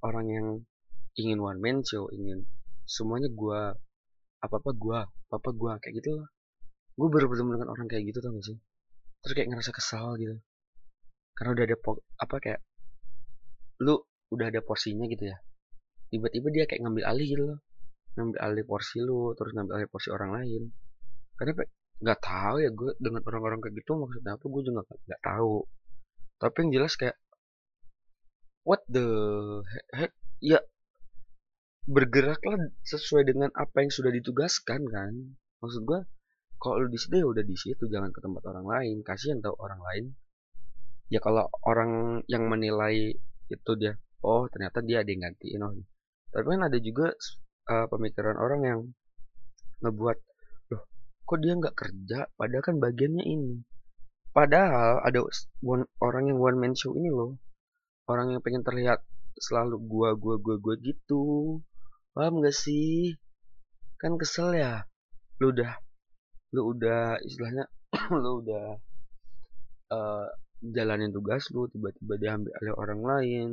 orang 0.06 0.25
yang 0.30 0.48
ingin 1.18 1.38
one 1.42 1.62
man 1.62 1.77
show 1.86 2.10
ingin 2.13 2.46
semuanya 2.86 3.30
gua 3.34 3.74
apa 4.42 4.56
apa 4.62 4.72
gua 4.77 5.06
apa 5.06 5.36
apa 5.42 5.50
gua 5.53 5.72
kayak 5.82 6.01
gitu 6.01 6.22
loh. 6.22 6.30
Gue 6.94 7.10
baru 7.10 7.25
bertemu 7.25 7.58
dengan 7.58 7.70
orang 7.74 7.89
kayak 7.89 8.06
gitu 8.06 8.22
tau 8.22 8.30
gak 8.38 8.46
sih? 8.46 8.58
Terus 9.25 9.34
kayak 9.34 9.50
ngerasa 9.50 9.72
kesal 9.74 10.13
gitu. 10.22 10.38
Karena 11.34 11.58
udah 11.58 11.65
ada 11.65 11.77
apa 12.22 12.36
kayak 12.38 12.62
lu 13.82 13.98
udah 14.30 14.53
ada 14.53 14.62
porsinya 14.62 15.10
gitu 15.10 15.25
ya. 15.25 15.42
Tiba-tiba 16.13 16.53
dia 16.53 16.63
kayak 16.70 16.86
ngambil 16.86 17.10
alih 17.10 17.25
gitu 17.25 17.44
loh 17.50 17.60
ngambil 18.13 18.39
alih 18.39 18.65
porsi 18.65 19.01
lu 19.01 19.34
terus 19.38 19.51
ngambil 19.53 19.74
alih 19.82 19.89
porsi 19.89 20.10
orang 20.13 20.32
lain. 20.38 20.70
Karena 21.38 21.65
nggak 22.03 22.20
tahu 22.20 22.55
ya 22.62 22.70
gue 22.74 22.91
dengan 23.00 23.22
orang-orang 23.25 23.60
kayak 23.63 23.75
gitu 23.79 23.96
maksudnya 23.96 24.36
apa 24.36 24.46
gue 24.46 24.62
juga 24.65 24.82
nggak 24.84 25.22
tahu. 25.24 25.55
Tapi 26.41 26.55
yang 26.65 26.72
jelas 26.82 26.93
kayak 27.00 27.17
what 28.67 28.82
the 28.88 29.08
heck 29.96 30.13
ya 30.43 30.60
bergeraklah 31.84 32.72
sesuai 32.88 33.27
dengan 33.27 33.50
apa 33.55 33.84
yang 33.84 33.91
sudah 33.91 34.12
ditugaskan 34.12 34.82
kan. 34.88 35.13
Maksud 35.60 35.82
gue 35.84 36.00
kalau 36.60 36.86
lu 36.86 36.88
di 36.88 37.00
situ 37.00 37.20
ya 37.20 37.27
udah 37.27 37.43
di 37.43 37.55
situ 37.60 37.84
jangan 37.91 38.12
ke 38.15 38.24
tempat 38.24 38.43
orang 38.48 38.65
lain 38.67 38.96
kasihan 39.03 39.39
tau 39.43 39.55
orang 39.60 39.82
lain. 39.84 40.05
Ya 41.12 41.20
kalau 41.20 41.51
orang 41.67 42.24
yang 42.32 42.48
menilai 42.48 43.15
itu 43.51 43.72
dia 43.75 44.00
oh 44.24 44.48
ternyata 44.48 44.79
dia 44.79 45.03
ada 45.03 45.10
yang 45.12 45.29
gantiin 45.29 45.62
oh 45.62 45.75
tapi 46.32 46.46
kan 46.50 46.62
ada 46.65 46.79
juga 46.79 47.13
uh, 47.70 47.88
pemikiran 47.91 48.36
orang 48.39 48.62
yang 48.63 48.79
ngebuat 49.84 50.17
loh 50.72 50.84
kok 51.24 51.39
dia 51.39 51.53
nggak 51.55 51.75
kerja? 51.77 52.20
Padahal 52.36 52.63
kan 52.63 52.75
bagiannya 52.79 53.24
ini. 53.24 53.53
Padahal 54.34 55.03
ada 55.05 55.20
one, 55.62 55.86
orang 56.01 56.34
yang 56.34 56.39
one 56.41 56.58
man 56.58 56.74
show 56.74 56.96
ini 56.98 57.10
loh. 57.13 57.38
Orang 58.10 58.34
yang 58.34 58.41
pengen 58.43 58.65
terlihat 58.65 59.05
selalu 59.39 59.77
gua 59.86 60.10
gua 60.17 60.36
gua 60.41 60.55
gua 60.60 60.75
gitu. 60.82 61.60
Paham 62.13 62.46
gak 62.46 62.53
sih? 62.53 63.15
Kan 63.98 64.17
kesel 64.20 64.58
ya? 64.58 64.86
Lu 65.41 65.50
udah 65.53 65.74
lu 66.53 66.70
udah 66.70 67.17
istilahnya 67.25 67.65
lu 68.24 68.46
udah 68.46 68.77
uh, 69.89 70.27
jalanin 70.62 71.10
tugas 71.10 71.50
lu 71.50 71.65
tiba-tiba 71.74 72.13
diambil 72.22 72.53
oleh 72.62 72.74
orang 72.77 73.01
lain 73.01 73.50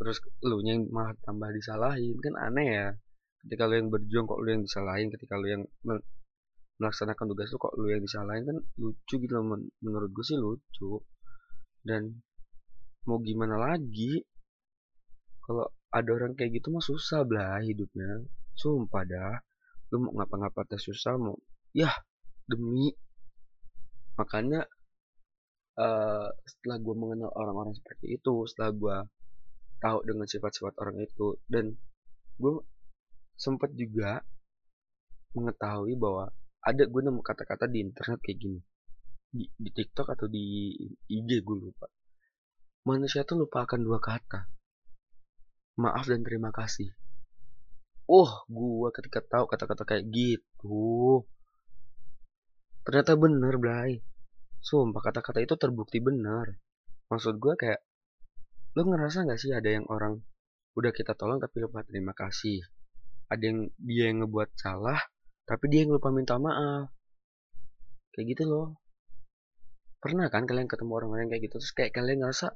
terus 0.00 0.16
lu 0.40 0.64
yang 0.64 0.88
malah 0.88 1.12
tambah 1.20 1.52
disalahin. 1.52 2.16
Kan 2.24 2.34
aneh 2.40 2.68
ya. 2.72 2.88
Ketika 3.44 3.68
lu 3.68 3.74
yang 3.76 3.88
berjuang 3.92 4.24
kok 4.24 4.40
lu 4.40 4.48
yang 4.48 4.64
disalahin. 4.64 5.12
Ketika 5.12 5.36
lu 5.36 5.46
yang 5.52 5.62
melaksanakan 6.80 7.24
tugas 7.28 7.52
lu 7.52 7.60
kok 7.60 7.76
lu 7.76 7.86
yang 7.92 8.00
disalahin. 8.00 8.48
Kan 8.48 8.56
lucu 8.80 9.14
gitu 9.20 9.32
loh. 9.36 9.60
Menurut 9.84 10.08
gue 10.08 10.24
sih 10.24 10.40
lucu. 10.40 11.04
Dan 11.84 12.24
mau 13.04 13.20
gimana 13.20 13.60
lagi? 13.60 14.24
Kalau 15.44 15.68
ada 15.92 16.10
orang 16.16 16.32
kayak 16.32 16.56
gitu 16.56 16.72
mah 16.72 16.80
susah 16.80 17.28
lah 17.28 17.60
hidupnya. 17.60 18.24
Sumpah 18.56 19.04
dah. 19.04 19.36
Lu 19.92 20.08
mau 20.08 20.16
ngapa-ngapa 20.16 20.64
tes 20.64 20.80
susah 20.80 21.20
mau 21.20 21.36
ya 21.76 21.92
demi. 22.48 22.88
Makanya 24.16 24.64
uh, 25.76 26.28
setelah 26.48 26.76
gue 26.80 26.94
mengenal 26.96 27.30
orang-orang 27.36 27.76
seperti 27.76 28.16
itu 28.16 28.48
setelah 28.48 28.72
gue 28.72 28.96
tahu 29.80 30.04
dengan 30.04 30.28
sifat-sifat 30.28 30.76
orang 30.78 31.00
itu. 31.00 31.40
Dan 31.48 31.74
gue 32.36 32.52
sempat 33.34 33.72
juga 33.72 34.20
mengetahui 35.32 35.96
bahwa 35.96 36.28
ada 36.60 36.84
gue 36.84 37.00
nemu 37.00 37.24
kata-kata 37.24 37.66
di 37.66 37.80
internet 37.80 38.20
kayak 38.20 38.38
gini. 38.38 38.60
Di, 39.30 39.44
di 39.56 39.70
TikTok 39.72 40.12
atau 40.12 40.26
di 40.28 40.76
IG 41.08 41.30
gue 41.40 41.56
lupa. 41.56 41.88
Manusia 42.84 43.24
tuh 43.24 43.40
lupa 43.40 43.64
akan 43.64 43.80
dua 43.80 43.98
kata. 43.98 44.46
Maaf 45.80 46.04
dan 46.04 46.20
terima 46.20 46.52
kasih. 46.52 46.92
Oh 48.10 48.44
gue 48.50 48.90
ketika 48.92 49.22
tahu 49.22 49.46
kata-kata 49.46 49.86
kayak 49.86 50.04
gitu 50.10 51.22
ternyata 52.82 53.14
bener 53.14 53.54
Blay 53.54 54.02
sumpah 54.60 55.00
kata-kata 55.00 55.40
itu 55.40 55.56
terbukti 55.56 55.98
bener. 56.04 56.60
Maksud 57.08 57.40
gue 57.40 57.54
kayak 57.56 57.80
Lo 58.78 58.86
ngerasa 58.86 59.26
nggak 59.26 59.40
sih 59.40 59.50
ada 59.50 59.66
yang 59.66 59.86
orang 59.90 60.22
udah 60.78 60.94
kita 60.94 61.18
tolong 61.18 61.42
tapi 61.42 61.58
lupa 61.58 61.82
terima 61.82 62.14
kasih? 62.14 62.62
Ada 63.26 63.42
yang 63.42 63.58
dia 63.82 64.04
yang 64.14 64.22
ngebuat 64.22 64.54
salah 64.54 64.98
tapi 65.42 65.66
dia 65.66 65.82
yang 65.82 65.98
lupa 65.98 66.14
minta 66.14 66.38
maaf. 66.38 66.94
Kayak 68.14 68.38
gitu 68.38 68.44
loh. 68.46 68.78
Pernah 69.98 70.30
kan 70.30 70.46
kalian 70.46 70.70
ketemu 70.70 70.92
orang-orang 71.02 71.26
kayak 71.26 71.50
gitu 71.50 71.58
terus 71.58 71.74
kayak 71.74 71.92
kalian 71.98 72.22
ngerasa 72.22 72.54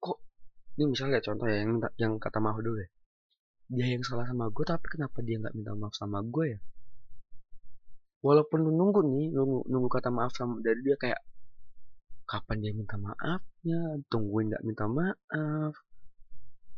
kok 0.00 0.18
ini 0.80 0.84
misalnya 0.90 1.20
contoh 1.20 1.46
ya 1.46 1.60
yang 1.60 1.72
yang 2.00 2.12
kata 2.16 2.40
maaf 2.40 2.56
dulu 2.64 2.80
ya. 2.80 2.88
Dia 3.68 3.86
yang 3.92 4.04
salah 4.08 4.24
sama 4.24 4.48
gue 4.48 4.64
tapi 4.64 4.86
kenapa 4.88 5.20
dia 5.20 5.36
nggak 5.36 5.52
minta 5.52 5.76
maaf 5.76 5.92
sama 5.92 6.24
gue 6.24 6.56
ya? 6.56 6.60
Walaupun 8.22 8.58
lu 8.64 8.70
nunggu 8.70 9.02
nih, 9.02 9.34
nunggu, 9.34 9.66
nunggu 9.66 9.88
kata 9.92 10.08
maaf 10.08 10.32
sama 10.32 10.62
dari 10.64 10.80
dia 10.80 10.96
kayak 10.96 11.20
kapan 12.32 12.64
dia 12.64 12.72
minta 12.72 12.96
maafnya 12.96 14.00
tungguin 14.08 14.48
nggak 14.48 14.64
minta 14.64 14.88
maaf. 14.88 15.76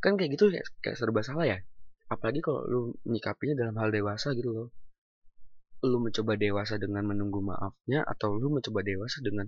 Kan 0.02 0.18
kayak 0.18 0.34
gitu 0.34 0.50
kayak, 0.50 0.66
kayak 0.82 0.98
serba 0.98 1.22
salah 1.22 1.46
ya. 1.46 1.58
Apalagi 2.10 2.42
kalau 2.42 2.66
lu 2.66 2.80
nyikapinya 3.06 3.54
dalam 3.62 3.78
hal 3.78 3.94
dewasa 3.94 4.34
gitu 4.34 4.50
loh. 4.50 4.68
Lu 5.86 6.02
mencoba 6.02 6.34
dewasa 6.34 6.74
dengan 6.82 7.06
menunggu 7.06 7.38
maafnya 7.38 8.02
atau 8.02 8.34
lu 8.34 8.50
mencoba 8.50 8.82
dewasa 8.82 9.22
dengan 9.22 9.46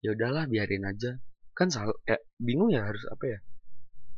ya 0.00 0.16
udahlah 0.16 0.48
biarin 0.48 0.88
aja. 0.88 1.20
Kan 1.52 1.68
salah 1.68 1.92
ya 2.08 2.16
bingung 2.40 2.72
ya 2.72 2.88
harus 2.88 3.04
apa 3.12 3.24
ya? 3.28 3.38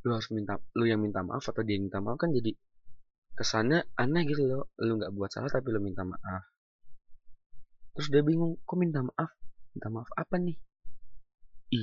Lu 0.06 0.14
harus 0.14 0.30
minta 0.30 0.62
lu 0.78 0.86
yang 0.86 1.02
minta 1.02 1.26
maaf 1.26 1.42
atau 1.50 1.66
dia 1.66 1.82
minta 1.82 1.98
maaf 1.98 2.22
kan 2.22 2.30
jadi 2.30 2.54
kesannya 3.34 3.82
aneh 3.98 4.22
gitu 4.30 4.46
loh. 4.46 4.70
Lu 4.78 5.02
nggak 5.02 5.10
buat 5.10 5.34
salah 5.34 5.50
tapi 5.50 5.74
lu 5.74 5.82
minta 5.82 6.06
maaf. 6.06 6.46
Terus 7.98 8.06
dia 8.14 8.22
bingung 8.22 8.54
kok 8.62 8.78
minta 8.78 9.02
maaf? 9.02 9.34
Minta 9.74 9.90
maaf 9.90 10.06
apa 10.14 10.38
nih 10.38 10.54
i 11.74 11.82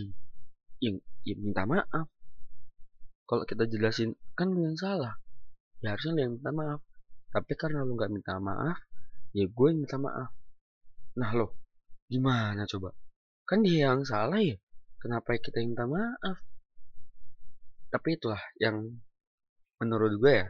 yang 0.79 0.95
ya 1.27 1.35
minta 1.37 1.63
maaf. 1.67 2.07
Kalau 3.27 3.43
kita 3.43 3.67
jelasin 3.67 4.15
kan 4.33 4.47
lu 4.51 4.63
yang 4.63 4.79
salah. 4.79 5.19
Ya 5.83 5.93
harusnya 5.93 6.15
lu 6.15 6.21
yang 6.23 6.33
minta 6.39 6.51
maaf. 6.55 6.79
Tapi 7.31 7.53
karena 7.59 7.83
lu 7.83 7.95
nggak 7.99 8.11
minta 8.11 8.39
maaf 8.39 8.79
ya 9.31 9.45
gue 9.47 9.67
yang 9.71 9.79
minta 9.83 9.97
maaf. 9.99 10.31
Nah 11.19 11.31
lo 11.35 11.47
gimana 12.11 12.63
coba? 12.67 12.91
Kan 13.47 13.63
dia 13.63 13.91
yang 13.91 14.03
salah 14.03 14.39
ya? 14.39 14.55
Kenapa 14.99 15.35
kita 15.39 15.63
yang 15.63 15.75
minta 15.75 15.87
maaf? 15.87 16.37
Tapi 17.91 18.09
itulah 18.15 18.39
yang 18.59 18.99
menurut 19.81 20.13
gue 20.21 20.33
ya 20.45 20.47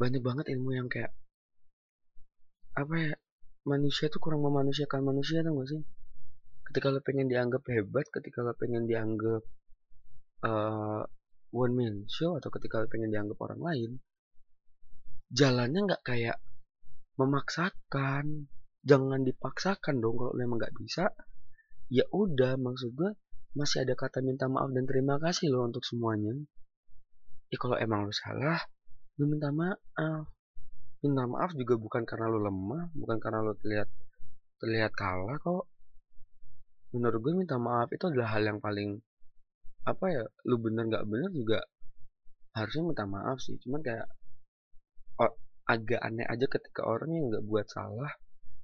banyak 0.00 0.18
banget 0.18 0.50
ilmu 0.50 0.74
yang 0.74 0.90
kayak 0.90 1.14
apa 2.74 2.94
ya 2.98 3.12
manusia 3.62 4.10
tuh 4.10 4.18
kurang 4.18 4.42
memanusiakan 4.42 5.04
manusia 5.06 5.46
tau 5.46 5.54
gak 5.62 5.68
sih 5.70 5.82
ketika 6.72 6.88
lo 6.88 7.04
pengen 7.04 7.28
dianggap 7.28 7.62
hebat 7.68 8.08
ketika 8.08 8.40
lo 8.40 8.56
pengen 8.56 8.88
dianggap 8.88 9.44
uh, 10.48 11.04
one 11.52 11.74
man 11.76 11.94
show 12.08 12.40
atau 12.40 12.48
ketika 12.48 12.80
lo 12.80 12.88
pengen 12.88 13.12
dianggap 13.12 13.36
orang 13.44 13.60
lain 13.60 13.90
jalannya 15.32 15.80
nggak 15.88 16.04
kayak 16.04 16.36
memaksakan. 17.16 18.48
Jangan 18.82 19.22
dipaksakan 19.22 20.02
dong 20.02 20.18
kalau 20.18 20.34
memang 20.36 20.60
nggak 20.60 20.76
bisa. 20.76 21.08
Ya 21.92 22.04
udah 22.12 22.60
maksud 22.60 22.92
gue 22.92 23.10
masih 23.52 23.84
ada 23.84 23.92
kata 23.96 24.24
minta 24.24 24.48
maaf 24.48 24.72
dan 24.72 24.88
terima 24.88 25.20
kasih 25.20 25.52
loh 25.52 25.68
untuk 25.68 25.84
semuanya. 25.84 26.32
Ya 27.52 27.56
kalau 27.60 27.76
emang 27.76 28.08
lo 28.08 28.12
salah 28.12 28.60
lo 29.20 29.24
minta 29.28 29.48
maaf. 29.52 30.28
Minta 31.02 31.24
maaf 31.28 31.50
juga 31.56 31.80
bukan 31.80 32.02
karena 32.04 32.26
lo 32.28 32.38
lemah 32.42 32.92
bukan 32.96 33.16
karena 33.22 33.40
lo 33.44 33.52
terlihat 33.60 33.88
terlihat 34.62 34.92
kalah 34.94 35.36
kok 35.42 35.71
menurut 36.92 37.20
gue 37.24 37.32
minta 37.32 37.56
maaf 37.56 37.88
itu 37.92 38.04
adalah 38.08 38.36
hal 38.36 38.44
yang 38.44 38.60
paling 38.60 39.00
apa 39.82 40.04
ya 40.14 40.22
lu 40.46 40.56
bener 40.62 40.86
nggak 40.86 41.04
bener 41.10 41.30
juga 41.34 41.58
harusnya 42.52 42.82
minta 42.84 43.04
maaf 43.08 43.40
sih. 43.40 43.56
Cuman 43.64 43.80
kayak 43.80 44.06
oh, 45.24 45.32
agak 45.66 46.00
aneh 46.04 46.28
aja 46.28 46.46
ketika 46.46 46.84
orang 46.84 47.10
yang 47.16 47.24
nggak 47.32 47.44
buat 47.48 47.66
salah 47.68 48.12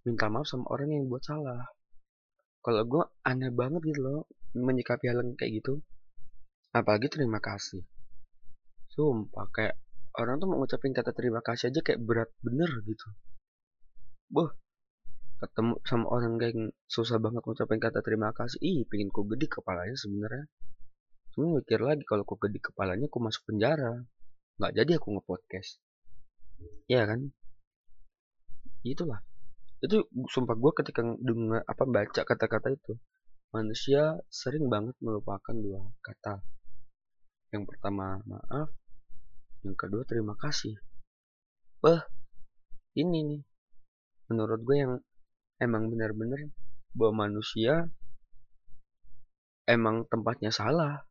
minta 0.04 0.28
maaf 0.32 0.47
sama 0.49 0.68
orang 0.73 0.88
yang 0.92 1.04
buat 1.08 1.25
salah. 1.25 1.68
Kalau 2.64 2.82
gue 2.85 3.04
aneh 3.25 3.50
banget 3.52 3.80
gitu 3.85 4.00
loh 4.04 4.20
menyikapi 4.56 5.08
hal 5.08 5.25
yang 5.25 5.37
kayak 5.37 5.64
gitu. 5.64 5.80
Apalagi 6.73 7.08
terima 7.08 7.40
kasih. 7.40 7.80
Sumpah 8.92 9.49
kayak 9.52 9.76
orang 10.16 10.40
tuh 10.40 10.47
mau 10.50 10.61
ngucapin 10.61 10.92
kata 10.92 11.12
terima 11.16 11.40
kasih 11.40 11.73
aja 11.73 11.80
kayak 11.80 12.00
berat 12.04 12.30
bener 12.44 12.68
gitu. 12.85 13.08
Boh 14.28 14.52
ketemu 15.38 15.78
sama 15.87 16.07
orang 16.11 16.35
yang 16.42 16.75
susah 16.90 17.23
banget 17.23 17.42
ngucapin 17.47 17.78
kata 17.78 18.02
terima 18.02 18.35
kasih. 18.35 18.59
Ih 18.59 18.83
pengen 18.90 19.09
ku 19.14 19.23
gede 19.26 19.47
kepalanya 19.47 19.95
sebenarnya. 19.95 20.47
Cuma 21.33 21.62
mikir 21.62 21.78
lagi 21.78 22.02
kalau 22.02 22.26
ku 22.26 22.35
gede 22.38 22.59
kepalanya 22.59 23.07
ku 23.07 23.23
masuk 23.23 23.47
penjara. 23.47 24.02
Nggak 24.59 24.73
jadi 24.75 24.90
aku 24.99 25.09
ngepodcast. 25.14 25.78
Ya 26.90 27.07
kan? 27.07 27.30
Itulah. 28.83 29.23
Itu 29.78 30.11
sumpah 30.11 30.59
gue 30.59 30.73
ketika 30.83 31.07
dengar 31.23 31.62
apa 31.62 31.87
baca 31.87 32.21
kata-kata 32.26 32.75
itu 32.75 32.99
manusia 33.54 34.18
sering 34.26 34.66
banget 34.66 34.99
melupakan 34.99 35.54
dua 35.54 35.87
kata. 36.02 36.42
Yang 37.54 37.64
pertama 37.71 38.18
maaf. 38.26 38.75
Yang 39.62 39.76
kedua 39.78 40.02
terima 40.02 40.35
kasih. 40.35 40.75
Wah, 41.78 42.02
ini 42.99 43.18
nih. 43.23 43.42
Menurut 44.28 44.61
gue 44.66 44.76
yang 44.76 44.92
emang 45.58 45.90
benar-benar 45.92 46.50
bahwa 46.94 47.28
manusia 47.28 47.86
emang 49.68 50.06
tempatnya 50.08 50.50
salah. 50.50 51.04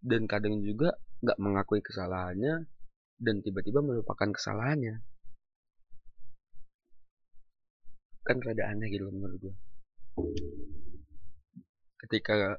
Dan 0.00 0.30
kadang 0.30 0.62
juga 0.62 0.94
nggak 1.22 1.38
mengakui 1.42 1.82
kesalahannya 1.82 2.66
dan 3.18 3.34
tiba-tiba 3.42 3.82
melupakan 3.82 4.30
kesalahannya. 4.30 5.02
Kan 8.26 8.42
rada 8.42 8.64
aneh 8.70 8.90
gitu 8.90 9.06
menurut 9.10 9.38
gue 9.38 9.54
ketika 12.06 12.56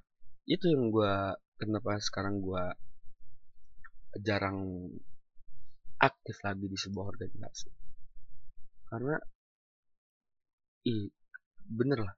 itu 0.47 0.65
yang 0.69 0.91
gue 0.93 1.13
kenapa 1.57 1.97
sekarang 2.03 2.43
gue 2.43 2.63
jarang 4.21 4.91
aktif 5.97 6.37
lagi 6.45 6.65
di 6.69 6.77
sebuah 6.77 7.05
organisasi. 7.15 7.69
Karena 8.87 9.17
ih 10.87 11.11
bener 11.67 11.99
lah. 12.07 12.15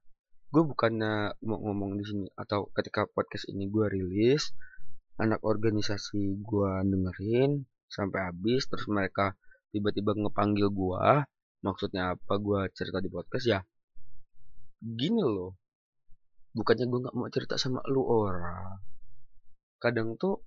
Gue 0.50 0.62
bukannya 0.66 1.34
mau 1.46 1.58
ngomong 1.58 1.98
di 1.98 2.04
sini 2.06 2.26
atau 2.38 2.70
ketika 2.74 3.06
podcast 3.10 3.46
ini 3.50 3.66
gue 3.70 3.86
rilis 3.86 4.54
anak 5.18 5.42
organisasi 5.42 6.40
gue 6.42 6.72
dengerin 6.86 7.66
sampai 7.90 8.30
habis 8.30 8.64
terus 8.70 8.86
mereka 8.86 9.34
tiba-tiba 9.74 10.16
ngepanggil 10.16 10.70
gue 10.70 11.04
maksudnya 11.60 12.16
apa 12.16 12.34
gue 12.38 12.60
cerita 12.74 12.98
di 13.02 13.10
podcast? 13.10 13.46
Ya 13.46 13.60
gini 14.80 15.20
loh. 15.20 15.60
Bukannya 16.50 16.86
gue 16.88 16.98
nggak 17.04 17.16
mau 17.18 17.30
cerita 17.30 17.54
sama 17.60 17.84
lu 17.86 18.02
orang. 18.02 18.80
Kadang 19.78 20.18
tuh 20.18 20.42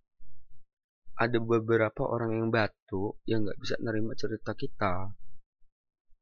ada 1.14 1.38
beberapa 1.38 2.04
orang 2.10 2.42
yang 2.42 2.48
batu 2.50 3.22
yang 3.30 3.46
nggak 3.46 3.60
bisa 3.62 3.76
nerima 3.80 4.18
cerita 4.18 4.58
kita. 4.58 5.14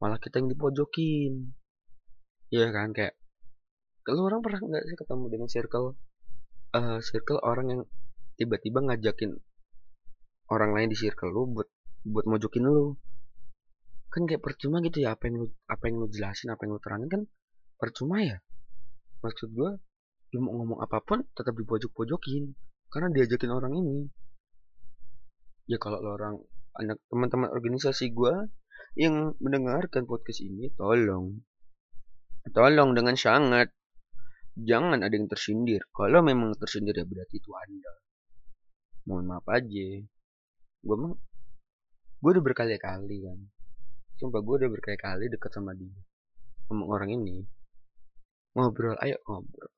Malah 0.03 0.19
kita 0.19 0.43
yang 0.43 0.51
dipojokin 0.51 1.60
ya 2.51 2.67
kan 2.75 2.91
kayak 2.91 3.15
kalau 4.03 4.27
orang 4.27 4.43
pernah 4.43 4.59
nggak 4.59 4.83
sih 4.91 4.97
ketemu 4.99 5.25
dengan 5.31 5.47
circle 5.47 5.95
uh, 6.75 6.99
circle 6.99 7.39
orang 7.41 7.67
yang 7.71 7.81
tiba-tiba 8.35 8.81
ngajakin 8.81 9.37
orang 10.51 10.71
lain 10.75 10.89
di 10.91 10.97
circle 10.99 11.31
lu 11.31 11.47
buat 11.55 11.69
buat 12.03 12.25
mojokin 12.27 12.65
lu? 12.67 12.97
Kan 14.11 14.27
kayak 14.27 14.43
percuma 14.43 14.83
gitu 14.83 14.99
ya 15.05 15.15
apa 15.15 15.31
yang 15.31 15.45
lu 15.45 15.47
apa 15.69 15.83
yang 15.87 16.03
lu 16.03 16.07
jelasin 16.11 16.51
apa 16.51 16.67
yang 16.67 16.75
lu 16.75 16.81
terangin 16.83 17.09
kan 17.09 17.21
percuma 17.79 18.19
ya. 18.19 18.37
Maksud 19.23 19.53
gue 19.55 19.71
lu 20.35 20.39
mau 20.43 20.53
ngomong 20.63 20.79
apa 20.83 20.99
pun 21.03 21.23
tetap 21.31 21.55
dipojok-pojokin 21.55 22.51
karena 22.91 23.07
diajakin 23.13 23.51
orang 23.53 23.73
ini. 23.79 24.11
Ya 25.69 25.79
kalau 25.79 26.03
lo 26.03 26.19
orang 26.19 26.35
anak 26.75 26.99
teman-teman 27.07 27.47
organisasi 27.53 28.11
gue 28.11 28.33
yang 28.99 29.39
mendengarkan 29.39 30.03
podcast 30.03 30.43
ini 30.43 30.67
tolong 30.75 31.39
tolong 32.49 32.97
dengan 32.97 33.13
sangat 33.13 33.69
jangan 34.57 34.99
ada 34.99 35.13
yang 35.13 35.29
tersindir. 35.29 35.85
Kalau 35.93 36.19
memang 36.25 36.57
tersindir 36.57 36.97
ya 36.97 37.05
berarti 37.05 37.37
itu 37.37 37.51
Anda. 37.53 37.93
Mohon 39.07 39.25
maaf 39.29 39.45
aja. 39.49 39.87
Gue 40.81 40.95
emang 40.97 41.13
gue 42.21 42.31
udah 42.33 42.43
berkali-kali 42.43 43.17
kan. 43.25 43.39
Sumpah 44.17 44.41
gue 44.41 44.55
udah 44.65 44.69
berkali-kali 44.69 45.25
deket 45.29 45.51
sama 45.53 45.73
dia. 45.73 45.93
Sama 46.69 46.85
orang 46.85 47.09
ini. 47.13 47.41
Ngobrol, 48.53 48.97
ayo 49.01 49.17
ngobrol. 49.25 49.71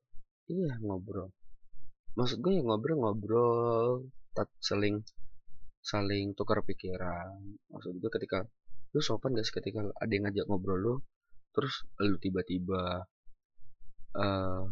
Iya 0.49 0.71
ngobrol. 0.83 1.29
Maksud 2.19 2.37
gue 2.43 2.51
ya 2.59 2.63
ngobrol-ngobrol. 2.65 4.09
Tak 4.33 4.49
saling 4.59 5.05
saling 5.83 6.33
tukar 6.35 6.63
pikiran. 6.65 7.59
Maksud 7.71 7.99
gue 7.99 8.11
ketika 8.11 8.47
lu 8.93 9.01
sopan 9.01 9.33
gak 9.33 9.45
sih 9.49 9.57
ketika 9.57 9.89
ada 9.97 10.11
yang 10.13 10.29
ngajak 10.29 10.45
ngobrol 10.45 10.77
lu 10.77 10.93
terus 11.53 11.85
lu 12.01 12.17
tiba-tiba 12.17 13.05
uh, 14.17 14.65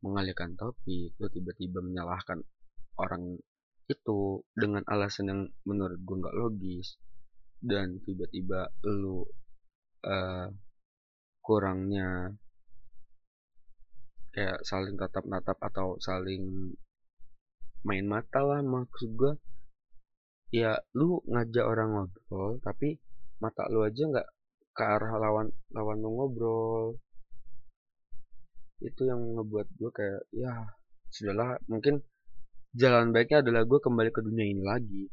mengalihkan 0.00 0.56
topik 0.56 1.12
lu 1.20 1.28
tiba-tiba 1.28 1.84
menyalahkan 1.84 2.40
orang 2.96 3.36
itu 3.86 4.42
dengan 4.50 4.82
alasan 4.90 5.30
yang 5.30 5.40
menurut 5.62 5.98
gue 6.02 6.16
nggak 6.18 6.36
logis. 6.36 6.98
Dan 7.56 8.02
tiba-tiba 8.04 8.68
lu 8.84 9.24
uh, 10.04 10.48
kurangnya 11.40 12.34
kayak 14.34 14.60
saling 14.66 15.00
tatap 15.00 15.24
natap 15.24 15.56
atau 15.62 15.96
saling 15.96 16.74
main 17.86 18.04
mata 18.04 18.42
lah 18.44 18.60
maksud 18.60 19.16
gue 19.16 19.32
ya 20.52 20.76
lu 20.92 21.24
ngajak 21.24 21.64
orang 21.64 21.96
ngobrol 21.96 22.60
tapi 22.60 23.00
mata 23.40 23.64
lu 23.72 23.80
aja 23.86 24.04
nggak 24.04 24.28
ke 24.76 24.84
arah 24.84 25.16
lawan 25.16 25.48
lawan 25.72 25.96
lu 26.04 26.10
ngobrol. 26.12 27.00
Itu 28.84 29.08
yang 29.08 29.40
ngebuat 29.40 29.66
gue 29.72 29.90
kayak 29.90 30.22
ya 30.36 30.52
sudahlah 31.08 31.56
mungkin 31.72 32.04
jalan 32.76 33.08
baiknya 33.16 33.40
adalah 33.40 33.64
gue 33.64 33.80
kembali 33.80 34.10
ke 34.12 34.20
dunia 34.20 34.44
ini 34.44 34.62
lagi. 34.62 35.04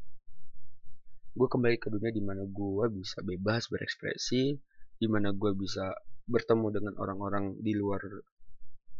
Gue 1.32 1.48
kembali 1.48 1.80
ke 1.80 1.88
dunia 1.88 2.12
di 2.12 2.20
mana 2.20 2.44
gue 2.44 2.84
bisa 2.92 3.24
bebas 3.24 3.72
berekspresi 3.72 4.52
di 5.00 5.06
mana 5.08 5.32
gue 5.32 5.50
bisa 5.56 5.96
bertemu 6.28 6.66
dengan 6.70 6.94
orang-orang 7.00 7.56
di 7.60 7.72
luar 7.72 8.00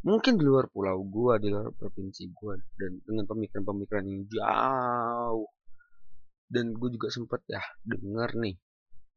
mungkin 0.04 0.36
di 0.36 0.44
luar 0.44 0.68
pulau 0.68 1.00
gue 1.00 1.40
di 1.40 1.48
luar 1.48 1.72
provinsi 1.72 2.28
gue 2.28 2.54
dan 2.76 2.92
dengan 3.04 3.24
pemikiran-pemikiran 3.28 4.04
yang 4.08 4.24
jauh. 4.32 5.48
Dan 6.48 6.72
gue 6.72 6.88
juga 6.88 7.12
sempet 7.12 7.44
ya 7.52 7.60
denger 7.84 8.32
nih 8.40 8.56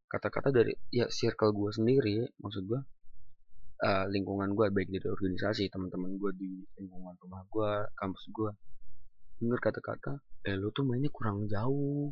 kata-kata 0.08 0.50
dari 0.56 0.74
ya 0.92 1.12
circle 1.12 1.52
gue 1.52 1.72
sendiri 1.76 2.16
maksud 2.40 2.64
gue 2.64 2.80
uh, 3.84 4.06
lingkungan 4.08 4.56
gue 4.56 4.72
baik 4.72 4.88
dari 4.92 5.08
organisasi 5.08 5.68
teman-teman 5.68 6.16
gue 6.16 6.32
di 6.40 6.52
lingkungan 6.80 7.16
rumah 7.20 7.44
gue 7.48 7.72
kampus 8.00 8.24
gue 8.32 8.52
denger 9.38 9.60
kata-kata 9.62 10.18
eh 10.48 10.56
lu 10.56 10.72
tuh 10.72 10.88
mainnya 10.88 11.12
kurang 11.12 11.46
jauh. 11.52 12.08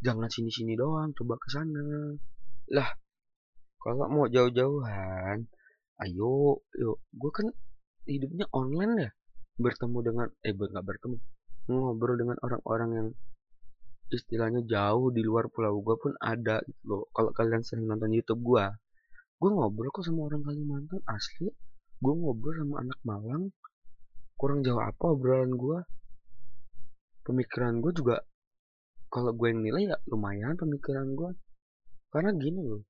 Jangan 0.00 0.30
sini-sini 0.30 0.78
doang 0.78 1.10
coba 1.12 1.34
ke 1.36 1.48
sana. 1.50 2.14
Lah 2.70 2.88
kalau 3.82 4.06
mau 4.06 4.26
jauh-jauhan 4.30 5.50
ayo 6.06 6.62
yuk. 6.78 6.96
Gue 7.10 7.30
kan 7.34 7.46
hidupnya 8.06 8.46
online 8.54 8.92
ya 8.96 9.10
bertemu 9.60 9.98
dengan 10.00 10.26
eh 10.46 10.54
nggak 10.56 10.86
bertemu 10.86 11.16
ngobrol 11.70 12.16
dengan 12.16 12.36
orang-orang 12.40 12.90
yang 12.96 13.08
istilahnya 14.10 14.66
jauh 14.66 15.14
di 15.14 15.22
luar 15.22 15.46
pulau 15.50 15.78
gue 15.80 15.96
pun 15.96 16.12
ada 16.18 16.60
gitu 16.66 16.82
loh. 16.86 17.02
Kalau 17.14 17.30
kalian 17.30 17.62
sering 17.62 17.86
nonton 17.86 18.10
YouTube 18.10 18.42
gue 18.42 18.64
gue 19.40 19.50
ngobrol 19.50 19.88
kok 19.88 20.04
sama 20.04 20.28
orang 20.28 20.44
Kalimantan 20.44 21.00
asli. 21.08 21.48
Gue 22.00 22.14
ngobrol 22.16 22.54
sama 22.60 22.74
anak 22.84 22.98
Malang. 23.06 23.44
Kurang 24.36 24.60
jauh 24.66 24.80
apa 24.80 25.04
obrolan 25.14 25.52
gue 25.54 25.78
pemikiran 27.24 27.78
gue 27.78 27.92
juga 27.94 28.16
kalau 29.12 29.34
gue 29.34 29.52
yang 29.52 29.62
nilai 29.62 29.92
ya 29.92 29.96
lumayan 30.08 30.56
pemikiran 30.56 31.06
gue 31.14 31.30
karena 32.10 32.30
gini 32.34 32.60
loh 32.62 32.82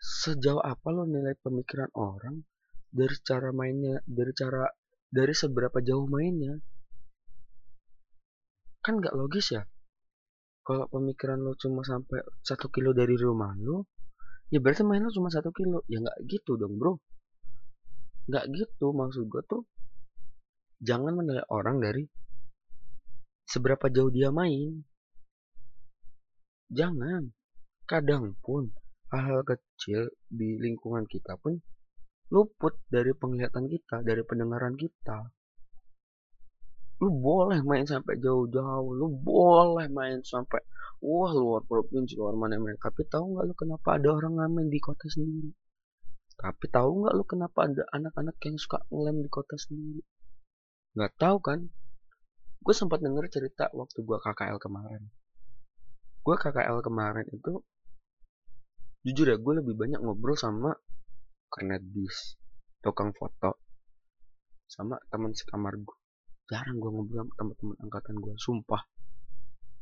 sejauh 0.00 0.60
apa 0.60 0.88
lo 0.90 1.06
nilai 1.06 1.36
pemikiran 1.38 1.90
orang 1.94 2.42
dari 2.90 3.16
cara 3.22 3.50
mainnya 3.50 4.02
dari 4.06 4.32
cara 4.34 4.66
dari 5.10 5.34
seberapa 5.34 5.78
jauh 5.78 6.06
mainnya 6.10 6.58
kan 8.84 9.00
nggak 9.00 9.16
logis 9.16 9.54
ya 9.54 9.62
kalau 10.64 10.88
pemikiran 10.88 11.38
lo 11.38 11.52
cuma 11.60 11.84
sampai 11.84 12.24
satu 12.40 12.72
kilo 12.72 12.96
dari 12.96 13.14
rumah 13.20 13.52
lo 13.60 13.84
ya 14.52 14.58
berarti 14.60 14.82
main 14.84 15.04
lo 15.04 15.10
cuma 15.12 15.28
satu 15.32 15.50
kilo. 15.50 15.82
Ya 15.90 15.98
nggak 16.00 16.18
gitu 16.30 16.54
dong 16.54 16.76
bro. 16.80 16.98
Nggak 18.28 18.44
gitu 18.54 18.86
maksud 18.92 19.28
gue 19.28 19.42
tuh. 19.44 19.62
Jangan 20.84 21.12
menilai 21.16 21.44
orang 21.48 21.80
dari 21.80 22.04
seberapa 23.48 23.88
jauh 23.90 24.12
dia 24.14 24.30
main. 24.30 24.84
Jangan. 26.70 27.34
Kadang 27.84 28.40
pun 28.40 28.72
hal-hal 29.12 29.44
kecil 29.44 30.08
di 30.26 30.56
lingkungan 30.56 31.04
kita 31.04 31.36
pun 31.36 31.60
luput 32.32 32.80
dari 32.88 33.12
penglihatan 33.12 33.68
kita 33.68 34.00
dari 34.00 34.24
pendengaran 34.24 34.72
kita 34.74 35.28
lu 37.02 37.10
boleh 37.10 37.58
main 37.66 37.82
sampai 37.82 38.14
jauh-jauh 38.22 38.90
lu 38.94 39.10
boleh 39.18 39.90
main 39.90 40.22
sampai 40.22 40.62
wah 41.02 41.32
luar 41.34 41.66
provinsi 41.66 42.14
luar 42.14 42.38
mana 42.38 42.56
mana 42.56 42.78
tapi 42.78 43.02
tahu 43.10 43.34
nggak 43.34 43.44
lu 43.50 43.54
kenapa 43.58 43.98
ada 43.98 44.08
orang 44.14 44.38
ngamen 44.38 44.66
di 44.70 44.78
kota 44.78 45.04
sendiri? 45.10 45.50
Tapi 46.38 46.64
tahu 46.70 47.04
nggak 47.04 47.14
lu 47.18 47.24
kenapa 47.26 47.58
ada 47.66 47.82
anak-anak 47.92 48.36
yang 48.46 48.56
suka 48.56 48.78
ngelem 48.88 49.20
di 49.20 49.30
kota 49.30 49.54
sendiri? 49.58 50.02
Nggak 50.94 51.12
tahu 51.18 51.36
kan? 51.42 51.60
Gue 52.64 52.74
sempat 52.74 53.04
denger 53.04 53.28
cerita 53.28 53.68
waktu 53.76 53.98
gue 54.00 54.18
KKL 54.24 54.56
kemarin. 54.56 55.02
Gue 56.24 56.36
KKL 56.40 56.80
kemarin 56.80 57.26
itu 57.28 57.60
jujur 59.04 59.28
ya 59.28 59.36
gue 59.36 59.52
lebih 59.60 59.76
banyak 59.76 60.00
ngobrol 60.00 60.32
sama 60.32 60.72
kernet 61.52 61.84
bis 61.84 62.40
tukang 62.80 63.12
foto 63.12 63.60
sama 64.64 64.96
teman 65.12 65.36
sekamar 65.36 65.76
gue 65.76 66.03
jarang 66.44 66.76
gue 66.76 66.90
ngobrol 66.92 67.24
sama 67.24 67.32
teman-teman 67.56 67.76
angkatan 67.88 68.14
gue 68.20 68.34
sumpah. 68.36 68.82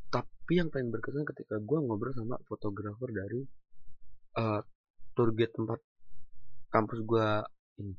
Tapi 0.07 0.53
yang 0.55 0.69
paling 0.71 0.89
berkesan 0.93 1.27
ketika 1.27 1.59
gue 1.59 1.77
ngobrol 1.83 2.15
sama 2.15 2.39
fotografer 2.47 3.09
dari 3.11 3.41
uh, 4.39 4.61
tour 5.11 5.29
guide 5.35 5.51
tempat 5.51 5.79
kampus 6.71 6.99
gue 7.03 7.27
ini. 7.83 7.95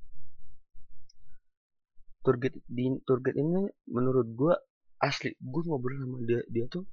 Tour 2.25 2.37
guide 2.41 2.59
di 2.65 2.85
tour 3.05 3.21
guide 3.21 3.37
ini 3.37 3.69
menurut 3.93 4.29
gue 4.33 4.55
asli. 5.05 5.37
Gue 5.37 5.63
ngobrol 5.69 6.01
sama 6.01 6.17
dia 6.25 6.41
dia 6.49 6.65
tuh 6.73 6.89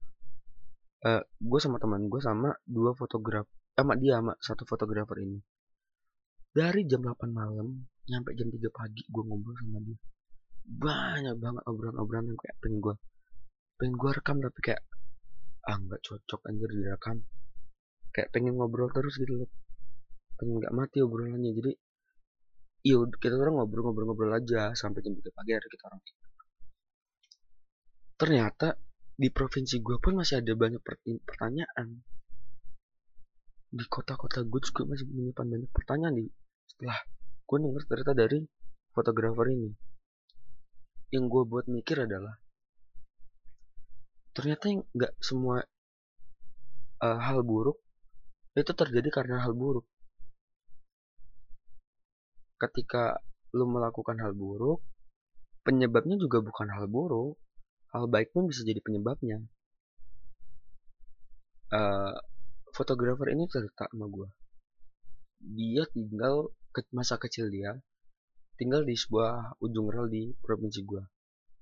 uh, 1.08 1.24
gue 1.24 1.60
sama 1.64 1.80
teman 1.80 2.12
gue 2.12 2.20
sama 2.20 2.52
dua 2.68 2.92
fotografer 2.92 3.52
sama 3.72 3.96
dia 3.96 4.20
sama 4.20 4.36
satu 4.44 4.64
fotografer 4.68 5.24
ini. 5.24 5.40
Dari 6.52 6.84
jam 6.84 7.00
8 7.00 7.32
malam 7.32 7.88
nyampe 8.12 8.36
jam 8.36 8.52
3 8.52 8.60
pagi 8.76 9.08
gue 9.08 9.24
ngobrol 9.24 9.56
sama 9.56 9.80
dia 9.80 9.96
banyak 10.66 11.36
banget 11.42 11.64
obrolan-obrolan 11.66 12.32
yang 12.32 12.40
kayak 12.40 12.58
pengen 12.62 12.80
gue 12.80 12.96
pengen 13.82 13.96
gue 13.98 14.12
rekam 14.14 14.38
tapi 14.38 14.60
kayak 14.62 14.84
ah 15.66 15.78
nggak 15.78 16.02
cocok 16.06 16.42
anjir 16.50 16.70
direkam. 16.70 17.18
Kayak 18.14 18.30
pengen 18.34 18.58
ngobrol 18.58 18.90
terus 18.94 19.18
gitu 19.18 19.46
loh. 19.46 19.50
Pengen 20.38 20.62
nggak 20.62 20.74
mati 20.74 20.98
obrolannya. 21.02 21.52
Jadi 21.54 21.72
iya 22.86 22.98
kita 23.22 23.38
orang 23.38 23.62
ngobrol-ngobrol-ngobrol 23.62 24.34
aja 24.38 24.74
sampai 24.74 25.06
jam 25.06 25.14
3 25.14 25.22
pagi 25.38 25.52
ada 25.54 25.68
kita 25.70 25.86
orang 25.86 26.02
ternyata 28.22 28.78
di 29.18 29.34
provinsi 29.34 29.82
gue 29.82 29.98
pun 29.98 30.14
masih 30.22 30.46
ada 30.46 30.54
banyak 30.54 30.78
pertanyaan. 31.26 32.06
Di 33.66 33.86
kota-kota 33.90 34.46
gue 34.46 34.62
juga 34.62 34.94
masih 34.94 35.10
menyimpan 35.10 35.48
banyak 35.50 35.72
pertanyaan 35.74 36.14
di 36.22 36.26
setelah 36.70 37.02
gue 37.50 37.58
denger 37.58 37.84
cerita 37.90 38.14
dari 38.14 38.46
fotografer 38.94 39.58
ini 39.58 39.74
yang 41.12 41.28
gue 41.28 41.44
buat 41.44 41.68
mikir 41.68 42.08
adalah 42.08 42.40
ternyata 44.32 44.72
nggak 44.96 45.14
semua 45.20 45.60
uh, 47.04 47.20
hal 47.20 47.44
buruk 47.44 47.78
itu 48.56 48.72
terjadi 48.72 49.10
karena 49.12 49.44
hal 49.44 49.56
buruk. 49.56 49.88
Ketika 52.60 53.20
lu 53.56 53.68
melakukan 53.68 54.20
hal 54.24 54.32
buruk 54.36 54.84
penyebabnya 55.68 56.16
juga 56.20 56.40
bukan 56.44 56.68
hal 56.72 56.88
buruk. 56.88 57.38
Hal 57.92 58.08
baik 58.08 58.32
pun 58.32 58.48
bisa 58.48 58.64
jadi 58.64 58.80
penyebabnya. 58.80 59.44
Uh, 61.72 62.16
fotografer 62.72 63.36
ini 63.36 63.48
cerita 63.52 63.88
sama 63.92 64.08
gue 64.08 64.28
dia 65.42 65.84
tinggal 65.90 66.54
ke 66.72 66.86
masa 66.94 67.18
kecil 67.18 67.50
dia 67.50 67.82
tinggal 68.62 68.86
di 68.86 68.94
sebuah 68.94 69.58
ujung 69.66 69.90
rel 69.90 70.06
di 70.06 70.30
provinsi 70.38 70.86
gue 70.86 71.02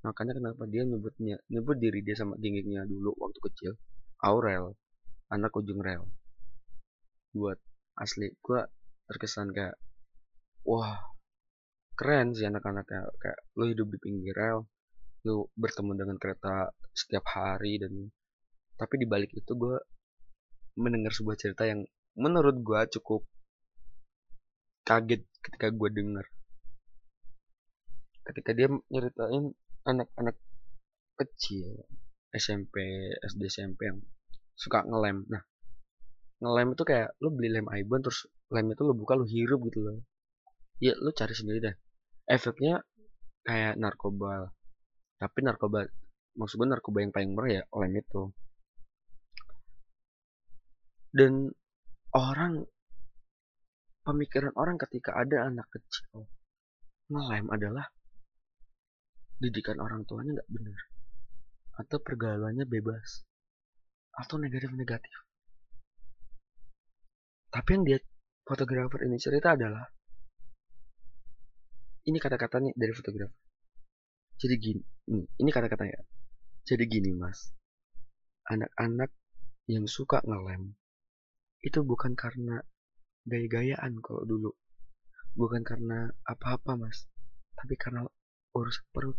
makanya 0.04 0.36
kenapa 0.36 0.68
dia 0.68 0.84
nyebutnya 0.84 1.40
nyebut 1.48 1.80
diri 1.80 2.04
dia 2.04 2.20
sama 2.20 2.36
gengnya 2.36 2.84
dulu 2.84 3.16
waktu 3.16 3.40
kecil 3.48 3.74
Aurel 4.20 4.76
anak 5.30 5.54
ujung 5.56 5.80
rel. 5.80 6.04
Buat 7.32 7.62
asli 7.96 8.34
gue 8.42 8.62
terkesan 9.08 9.54
kayak 9.54 9.78
wah 10.66 10.98
keren 11.96 12.34
sih 12.36 12.50
anak-anaknya. 12.50 13.08
Kayak 13.22 13.40
lo 13.56 13.64
hidup 13.70 13.88
di 13.94 14.00
pinggir 14.02 14.36
rel 14.36 14.68
lu 15.28 15.52
bertemu 15.56 15.92
dengan 16.00 16.16
kereta 16.16 16.72
setiap 16.96 17.28
hari 17.28 17.76
dan 17.76 18.12
tapi 18.80 18.96
di 18.96 19.08
balik 19.08 19.36
itu 19.36 19.52
gue 19.52 19.76
mendengar 20.80 21.12
sebuah 21.12 21.36
cerita 21.36 21.68
yang 21.68 21.84
menurut 22.16 22.56
gue 22.64 22.80
cukup 23.00 23.28
kaget 24.88 25.28
ketika 25.44 25.68
gue 25.76 25.90
dengar 25.92 26.24
ketika 28.30 28.54
dia 28.54 28.70
nyeritain 28.94 29.58
anak-anak 29.90 30.38
kecil 31.18 31.90
SMP 32.30 32.78
SD 33.26 33.42
SMP 33.50 33.90
yang 33.90 34.00
suka 34.54 34.86
ngelem. 34.86 35.26
Nah 35.28 35.42
ngelem 36.40 36.78
itu 36.78 36.84
kayak 36.86 37.18
lu 37.20 37.34
beli 37.34 37.50
lem 37.50 37.68
Ibon 37.68 38.06
terus 38.06 38.30
lem 38.54 38.70
itu 38.70 38.82
lu 38.86 38.94
buka 38.94 39.18
lu 39.18 39.26
hirup 39.26 39.60
gitu 39.68 39.80
loh. 39.82 40.06
Ya 40.78 40.94
lu 40.96 41.10
cari 41.12 41.34
sendiri 41.34 41.60
deh. 41.60 41.76
Efeknya 42.30 42.86
kayak 43.44 43.76
narkoba. 43.82 44.54
Tapi 45.20 45.40
narkoba 45.42 45.90
maksudnya 46.38 46.78
narkoba 46.78 47.04
yang 47.04 47.12
paling 47.12 47.34
murah 47.34 47.50
ya 47.50 47.64
lem 47.74 47.94
itu. 47.98 48.22
Dan 51.10 51.50
orang 52.14 52.70
pemikiran 54.06 54.54
orang 54.54 54.78
ketika 54.78 55.18
ada 55.18 55.50
anak 55.50 55.66
kecil 55.74 56.30
ngelem 57.10 57.50
adalah 57.50 57.90
didikan 59.40 59.80
orang 59.80 60.04
tuanya 60.04 60.40
nggak 60.40 60.52
benar. 60.52 60.80
Atau 61.80 62.04
pergaulannya 62.04 62.68
bebas. 62.68 63.24
Atau 64.14 64.36
negatif-negatif. 64.38 65.16
Tapi 67.50 67.70
yang 67.74 67.84
dia 67.88 68.00
fotografer 68.46 69.10
ini 69.10 69.18
cerita 69.18 69.58
adalah 69.58 69.90
ini 72.06 72.18
kata-katanya 72.22 72.74
dari 72.78 72.94
fotografer. 72.94 73.38
Jadi 74.40 74.56
gini 74.56 74.84
ini, 75.10 75.50
kata-katanya. 75.50 76.06
Jadi 76.64 76.84
gini 76.86 77.10
mas. 77.18 77.50
Anak-anak 78.50 79.10
yang 79.66 79.90
suka 79.90 80.22
ngelem 80.22 80.78
itu 81.66 81.82
bukan 81.82 82.14
karena 82.14 82.62
gaya-gayaan 83.26 83.98
kalau 84.00 84.24
dulu. 84.24 84.52
Bukan 85.34 85.66
karena 85.66 86.14
apa-apa 86.26 86.78
mas. 86.78 87.10
Tapi 87.58 87.74
karena 87.76 88.06
urusan 88.56 88.86
perut. 88.94 89.18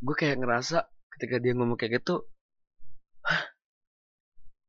Gue 0.00 0.16
kayak 0.16 0.40
ngerasa 0.40 0.88
ketika 1.16 1.36
dia 1.42 1.52
ngomong 1.52 1.76
kayak 1.76 2.00
gitu 2.00 2.24
Hah, 3.20 3.44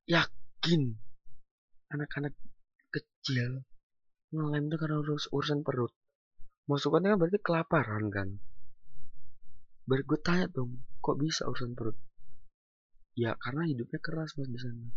yakin 0.03 0.99
anak-anak 1.87 2.35
kecil 2.91 3.63
ngelem 4.35 4.67
itu 4.67 4.75
karena 4.75 4.99
urus 4.99 5.31
urusan 5.31 5.63
perut? 5.63 5.95
Masukannya 6.67 7.15
berarti 7.15 7.39
kelaparan 7.39 8.11
kan? 8.11 8.29
Baru 9.87 10.03
gue 10.03 10.19
tanya 10.19 10.51
dong 10.51 10.83
kok 10.99 11.15
bisa 11.15 11.47
urusan 11.47 11.75
perut? 11.79 11.95
Ya 13.15 13.35
karena 13.39 13.67
hidupnya 13.67 13.99
keras 14.03 14.35
mas 14.35 14.51
di 14.51 14.59
sana. 14.59 14.87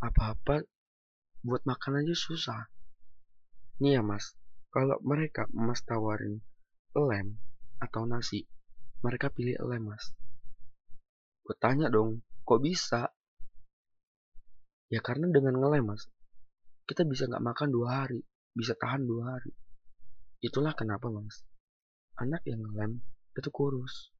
Apa-apa 0.00 0.64
buat 1.44 1.62
makan 1.68 2.00
aja 2.04 2.14
susah. 2.16 2.68
Nih 3.80 3.96
ya 3.96 4.02
mas 4.04 4.32
kalau 4.68 4.96
mereka 5.04 5.48
mas 5.54 5.80
tawarin 5.84 6.40
lem 6.94 7.40
atau 7.78 8.04
nasi 8.04 8.44
mereka 9.04 9.32
pilih 9.32 9.56
lem 9.64 9.88
mas 9.88 10.12
gue 11.44 11.56
tanya 11.56 11.88
dong 11.88 12.24
kok 12.44 12.60
bisa 12.60 13.12
ya 14.92 15.00
karena 15.04 15.28
dengan 15.32 15.56
ngelem 15.56 15.94
mas 15.94 16.08
kita 16.88 17.04
bisa 17.04 17.28
nggak 17.28 17.44
makan 17.44 17.68
dua 17.68 18.04
hari 18.04 18.20
bisa 18.56 18.72
tahan 18.76 19.04
dua 19.04 19.36
hari 19.36 19.52
Itulah 20.38 20.70
kenapa 20.78 21.10
mas, 21.10 21.42
anak 22.14 22.46
yang 22.46 22.62
ngelem 22.62 23.02
itu 23.34 23.50
kurus. 23.50 24.14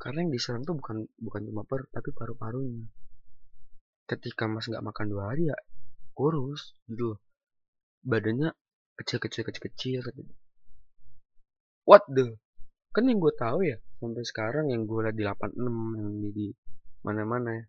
Karena 0.00 0.24
yang 0.24 0.32
diserang 0.32 0.64
tuh 0.64 0.80
bukan 0.80 1.04
bukan 1.20 1.44
cuma 1.44 1.68
perut 1.68 1.88
tapi 1.92 2.16
paru-parunya. 2.16 2.88
Ketika 4.08 4.48
mas 4.48 4.64
nggak 4.64 4.80
makan 4.80 5.06
dua 5.12 5.22
hari 5.28 5.52
ya 5.52 5.58
kurus 6.16 6.72
gitu. 6.88 7.20
Badannya 8.08 8.56
kecil-kecil 9.00 9.42
kecil-kecil. 9.46 10.02
What 11.84 12.06
the? 12.10 12.38
Kan 12.94 13.10
yang 13.10 13.18
gue 13.18 13.34
tahu 13.34 13.66
ya 13.66 13.78
sampai 13.98 14.24
sekarang 14.24 14.70
yang 14.70 14.86
gue 14.86 15.00
lihat 15.02 15.16
di 15.18 15.24
86 15.26 15.58
yang 15.98 16.10
di 16.32 16.46
mana-mana 17.02 17.50
ya. 17.58 17.64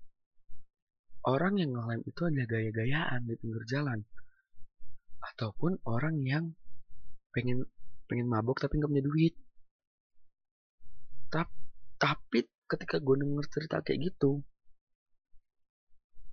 Orang 1.25 1.57
yang 1.57 1.73
ngelem 1.73 2.05
itu 2.05 2.21
ada 2.29 2.43
gaya-gayaan 2.45 3.25
di 3.25 3.33
pinggir 3.41 3.65
jalan. 3.65 4.05
Ataupun 5.33 5.81
orang 5.89 6.21
yang 6.21 6.53
pengen 7.33 7.65
pengen 8.05 8.29
mabok 8.29 8.61
tapi 8.61 8.77
nggak 8.79 8.91
punya 8.93 9.03
duit 9.03 9.33
tapi 11.33 11.51
tapi 11.99 12.39
ketika 12.69 13.01
gue 13.03 13.15
denger 13.19 13.45
cerita 13.51 13.83
kayak 13.83 14.13
gitu 14.13 14.39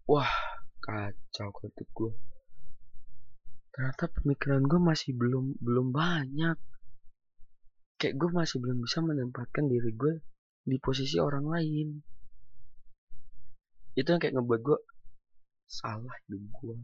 wah 0.06 0.30
kacau 0.78 1.50
ketik 1.58 1.88
gue 1.90 2.12
ternyata 3.72 4.04
pemikiran 4.12 4.62
gue 4.68 4.80
masih 4.80 5.16
belum 5.16 5.56
belum 5.58 5.90
banyak. 5.90 6.56
Kayak 7.96 8.14
gue 8.20 8.30
masih 8.30 8.56
belum 8.60 8.78
bisa 8.84 8.98
menempatkan 9.00 9.64
diri 9.66 9.90
gue 9.96 10.14
di 10.68 10.76
posisi 10.78 11.16
orang 11.18 11.48
lain. 11.48 11.88
Itu 13.96 14.08
yang 14.12 14.20
kayak 14.20 14.36
ngebuat 14.36 14.60
gue 14.60 14.78
salah 15.72 16.12
hidup 16.28 16.42
gue 16.60 16.76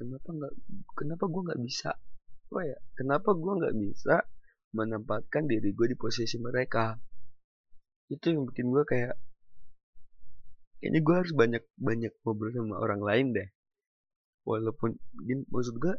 kenapa 0.00 0.28
nggak 0.32 0.54
kenapa 0.96 1.24
gue 1.28 1.42
nggak 1.44 1.60
bisa 1.60 1.92
apa 1.92 2.60
ya 2.64 2.78
kenapa 2.96 3.36
gue 3.36 3.52
nggak 3.60 3.76
bisa 3.76 4.16
menempatkan 4.72 5.44
diri 5.44 5.74
gue 5.74 5.86
di 5.92 5.98
posisi 5.98 6.38
mereka? 6.40 6.96
Itu 8.08 8.32
yang 8.32 8.48
bikin 8.48 8.70
gue 8.72 8.84
kayak 8.88 9.14
kayaknya 10.80 11.00
gue 11.04 11.14
harus 11.14 11.32
banyak 11.36 11.64
banyak 11.76 12.12
ngobrol 12.24 12.50
sama 12.54 12.80
orang 12.80 13.02
lain 13.04 13.26
deh 13.36 13.48
walaupun 14.46 14.96
gini, 15.26 15.42
maksud 15.48 15.76
gue 15.76 15.94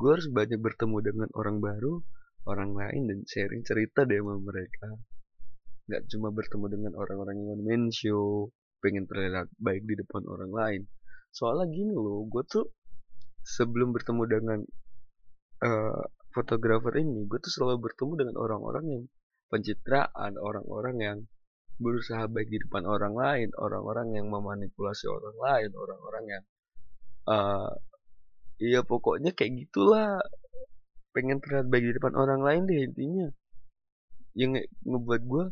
gue 0.00 0.10
harus 0.10 0.28
banyak 0.32 0.56
bertemu 0.58 0.96
dengan 1.04 1.28
orang 1.36 1.60
baru 1.60 2.00
orang 2.48 2.72
lain 2.72 3.02
dan 3.10 3.18
sharing 3.28 3.62
cerita 3.66 4.08
deh 4.08 4.16
sama 4.16 4.40
mereka. 4.40 4.88
Nggak 5.90 6.02
cuma 6.08 6.28
bertemu 6.32 6.66
dengan 6.72 6.92
orang-orang 6.96 7.36
yang 7.36 7.60
main 7.60 7.82
show 7.92 8.48
pengen 8.80 9.04
terlihat 9.04 9.52
baik 9.60 9.84
di 9.84 9.94
depan 10.00 10.24
orang 10.24 10.52
lain. 10.52 10.82
Soalnya 11.30 11.68
gini 11.68 11.92
loh 11.92 12.24
gue 12.26 12.42
tuh 12.48 12.66
sebelum 13.44 13.92
bertemu 13.92 14.22
dengan 14.28 14.60
uh, 15.64 16.04
fotografer 16.32 16.94
ini 17.00 17.26
gue 17.26 17.38
tuh 17.42 17.52
selalu 17.52 17.90
bertemu 17.90 18.12
dengan 18.24 18.36
orang-orang 18.40 18.84
yang 18.88 19.04
pencitraan 19.50 20.38
orang-orang 20.38 20.96
yang 21.02 21.18
berusaha 21.80 22.28
baik 22.30 22.52
di 22.52 22.58
depan 22.60 22.86
orang 22.86 23.16
lain 23.16 23.48
orang-orang 23.56 24.14
yang 24.14 24.26
memanipulasi 24.28 25.08
orang 25.10 25.36
lain 25.40 25.70
orang-orang 25.74 26.24
yang 26.28 26.42
uh, 27.28 27.72
iya 28.62 28.80
pokoknya 28.86 29.34
kayak 29.36 29.66
gitulah. 29.66 30.20
Pengen 31.10 31.42
terlihat 31.42 31.66
baik 31.66 31.84
di 31.90 31.92
depan 31.98 32.14
orang 32.14 32.40
lain 32.40 32.62
deh 32.70 32.86
intinya. 32.86 33.26
Yang 34.38 34.70
ngebuat 34.86 35.22
gue 35.26 35.44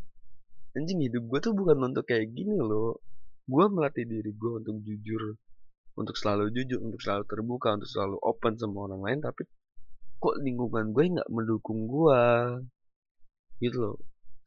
anjing 0.79 1.01
hidup 1.03 1.25
gue 1.27 1.39
tuh 1.43 1.53
bukan 1.57 1.91
untuk 1.91 2.07
kayak 2.07 2.31
gini 2.31 2.57
loh. 2.63 3.03
Gue 3.49 3.65
melatih 3.67 4.07
diri 4.07 4.31
gue 4.31 4.53
untuk 4.63 4.79
jujur 4.87 5.35
untuk 5.99 6.15
selalu 6.15 6.55
jujur 6.55 6.79
untuk 6.79 7.03
selalu 7.03 7.27
terbuka 7.27 7.75
untuk 7.75 7.91
selalu 7.91 8.17
open 8.23 8.55
sama 8.55 8.87
orang 8.87 9.03
lain 9.03 9.19
tapi 9.19 9.43
kok 10.23 10.35
lingkungan 10.39 10.95
gue 10.95 11.05
nggak 11.19 11.31
mendukung 11.31 11.91
gue 11.91 12.23
gitu 13.59 13.77
loh. 13.83 13.97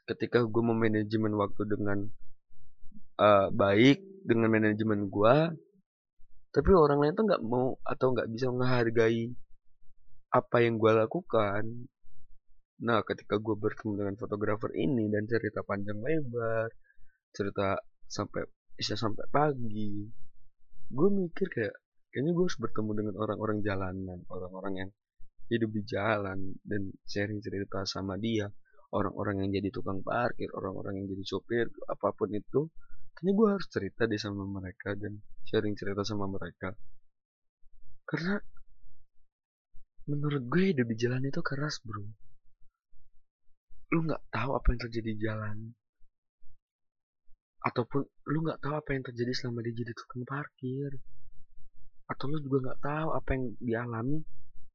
Ketika 0.07 0.47
gue 0.47 0.63
memanajemen 0.63 1.35
waktu 1.35 1.61
dengan 1.67 2.07
uh, 3.19 3.47
baik 3.51 3.99
dengan 4.23 4.47
manajemen 4.51 5.11
gue 5.11 5.35
tapi 6.51 6.69
orang 6.75 6.99
lain 6.99 7.13
tuh 7.15 7.25
nggak 7.27 7.43
mau 7.47 7.79
atau 7.83 8.07
nggak 8.11 8.27
bisa 8.27 8.51
menghargai 8.51 9.31
apa 10.31 10.57
yang 10.63 10.79
gue 10.79 10.91
lakukan. 10.91 11.63
Nah 12.83 12.99
ketika 13.07 13.39
gue 13.39 13.55
bertemu 13.55 13.91
dengan 14.03 14.15
fotografer 14.19 14.71
ini 14.75 15.07
dan 15.11 15.27
cerita 15.27 15.63
panjang 15.63 15.99
lebar 15.99 16.71
cerita 17.31 17.79
sampai 18.07 18.43
bisa 18.75 18.99
sampai 18.99 19.23
pagi 19.31 20.03
gue 20.91 21.07
mikir 21.07 21.47
kayak 21.47 21.75
kayaknya 22.11 22.31
gue 22.35 22.43
harus 22.43 22.59
bertemu 22.59 22.91
dengan 22.99 23.15
orang-orang 23.23 23.57
jalanan 23.63 24.19
orang-orang 24.27 24.73
yang 24.75 24.89
hidup 25.51 25.69
di 25.71 25.83
jalan 25.83 26.39
dan 26.63 26.81
sharing 27.03 27.43
cerita 27.43 27.83
sama 27.83 28.15
dia. 28.15 28.47
Orang-orang 28.91 29.47
yang 29.47 29.55
jadi 29.55 29.71
tukang 29.71 30.03
parkir 30.03 30.51
orang-orang 30.51 30.99
yang 30.99 31.07
jadi 31.15 31.23
sopir 31.23 31.65
apa 31.87 32.11
pun 32.11 32.27
itu 32.35 32.67
kayaknya 33.15 33.33
gue 33.37 33.47
harus 33.53 33.67
cerita 33.69 34.01
deh 34.07 34.21
sama 34.21 34.43
mereka 34.47 34.95
dan 34.97 35.21
sharing 35.45 35.75
cerita 35.75 36.01
sama 36.07 36.25
mereka. 36.31 36.73
Karena 38.07 38.39
menurut 40.09 40.43
gue 40.47 40.63
hidup 40.73 40.87
di 40.89 40.97
jalan 40.97 41.23
itu 41.27 41.39
keras 41.43 41.79
bro. 41.83 42.03
Lu 43.91 43.99
nggak 44.07 44.23
tahu 44.31 44.51
apa 44.55 44.67
yang 44.71 44.79
terjadi 44.87 45.09
di 45.11 45.19
jalan. 45.21 45.57
Ataupun 47.61 48.01
lu 48.31 48.37
nggak 48.47 48.59
tahu 48.63 48.73
apa 48.73 48.89
yang 48.95 49.03
terjadi 49.05 49.31
selama 49.35 49.61
dia 49.61 49.75
jadi 49.75 49.93
tukang 49.93 50.23
parkir. 50.25 50.91
Atau 52.09 52.25
lu 52.31 52.39
juga 52.41 52.57
nggak 52.71 52.79
tahu 52.81 53.09
apa 53.15 53.29
yang 53.35 53.43
dialami 53.59 54.19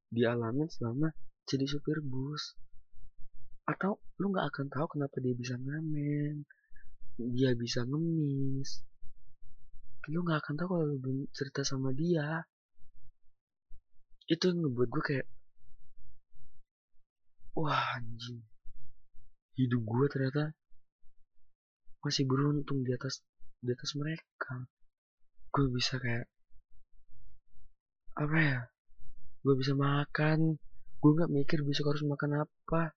dialami 0.07 0.65
selama 0.71 1.11
jadi 1.49 1.65
supir 1.67 1.99
bus. 1.99 2.55
Atau 3.67 3.99
lu 4.23 4.31
nggak 4.31 4.47
akan 4.55 4.65
tahu 4.71 4.85
kenapa 4.95 5.19
dia 5.19 5.35
bisa 5.35 5.59
ngamen 5.59 6.47
dia 7.17 7.57
bisa 7.57 7.81
ngemis. 7.81 8.85
Lu 10.13 10.21
nggak 10.23 10.39
akan 10.39 10.53
tahu 10.55 10.67
kalau 10.69 10.85
lu 10.93 11.25
cerita 11.33 11.65
sama 11.65 11.89
dia. 11.91 12.45
Itu 14.29 14.53
yang 14.53 14.63
ngebuat 14.63 14.89
gue 14.93 15.03
kayak 15.03 15.27
wah 17.57 17.97
anjing. 17.97 18.45
Hidup 19.57 19.81
gue 19.81 20.05
ternyata 20.13 20.53
masih 22.05 22.23
beruntung 22.29 22.85
di 22.85 22.93
atas 22.93 23.25
di 23.65 23.73
atas 23.73 23.97
mereka. 23.97 24.69
Gue 25.49 25.65
bisa 25.73 25.97
kayak 25.97 26.29
apa 28.13 28.37
ya 28.37 28.59
gue 29.41 29.55
bisa 29.57 29.73
makan. 29.73 30.61
Gue 31.01 31.11
nggak 31.17 31.33
mikir 31.33 31.59
besok 31.65 31.97
harus 31.97 32.05
makan 32.05 32.45
apa. 32.45 32.93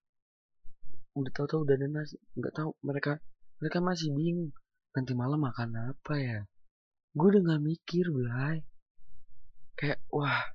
Udah 1.16 1.32
tahu 1.32 1.46
tahu 1.48 1.60
udah 1.64 1.74
ada 1.74 1.88
nasi 1.88 2.20
nggak 2.36 2.54
tahu 2.54 2.76
mereka 2.84 3.18
mereka 3.60 3.78
masih 3.84 4.10
bingung 4.16 4.50
nanti 4.96 5.12
malam 5.14 5.40
makan 5.40 5.94
apa 5.94 6.14
ya? 6.16 6.38
Gue 7.14 7.26
udah 7.36 7.42
nggak 7.44 7.62
mikir 7.62 8.04
belai 8.08 8.64
kayak 9.78 10.00
wah. 10.10 10.50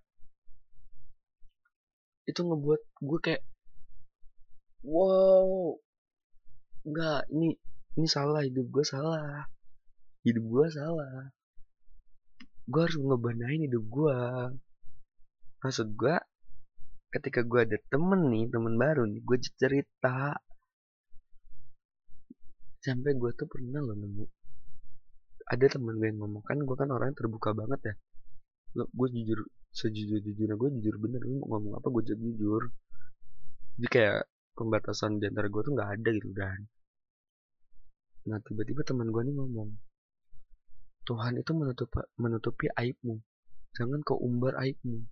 Itu 2.26 2.42
ngebuat 2.44 2.82
gue 3.06 3.20
kayak 3.22 3.44
wow. 4.84 5.78
Nggak 6.86 7.22
ini 7.32 7.56
ini 7.96 8.08
salah 8.10 8.42
hidup 8.42 8.66
gue 8.68 8.84
salah. 8.84 9.48
Hidup 10.26 10.44
gue 10.44 10.66
salah. 10.74 11.30
Gue 12.66 12.82
harus 12.82 12.98
ngebenahin 12.98 13.70
hidup 13.70 13.86
gue 13.86 14.18
maksud 15.66 15.98
gue 15.98 16.14
ketika 17.10 17.42
gue 17.42 17.60
ada 17.66 17.78
temen 17.90 18.30
nih 18.30 18.46
temen 18.54 18.78
baru 18.78 19.10
nih 19.10 19.26
gue 19.26 19.38
cerita 19.58 20.38
sampai 22.86 23.18
gue 23.18 23.32
tuh 23.34 23.50
pernah 23.50 23.82
loh 23.82 23.98
nemu. 23.98 24.26
Ada 25.50 25.66
temen 25.78 25.98
gue 25.98 26.08
yang 26.14 26.22
ngomong 26.22 26.44
kan 26.46 26.58
gue 26.62 26.78
kan 26.78 26.90
orangnya 26.94 27.18
terbuka 27.18 27.50
banget 27.58 27.82
ya. 27.90 27.94
Gue 28.94 29.08
jujur 29.10 29.42
sejujur-jujurnya 29.74 30.54
gue 30.54 30.70
jujur 30.78 30.96
bener 31.02 31.22
lu 31.26 31.42
mau 31.42 31.58
ngomong 31.58 31.74
apa 31.82 31.88
gue 31.90 32.04
jujur. 32.14 32.62
Jadi 33.82 33.88
kayak 33.90 34.30
pembatasan 34.54 35.18
di 35.18 35.26
antara 35.26 35.50
gue 35.50 35.62
tuh 35.66 35.74
nggak 35.74 35.90
ada 36.00 36.10
gitu 36.14 36.30
dan 36.32 36.62
nah 38.26 38.42
tiba-tiba 38.42 38.82
teman 38.82 39.14
gue 39.14 39.22
nih 39.22 39.38
ngomong 39.38 39.70
Tuhan 41.06 41.38
itu 41.38 41.54
menutupi, 41.54 42.02
menutupi 42.18 42.66
aibmu. 42.74 43.22
Jangan 43.78 44.02
kau 44.02 44.18
umbar 44.18 44.58
aibmu. 44.58 45.06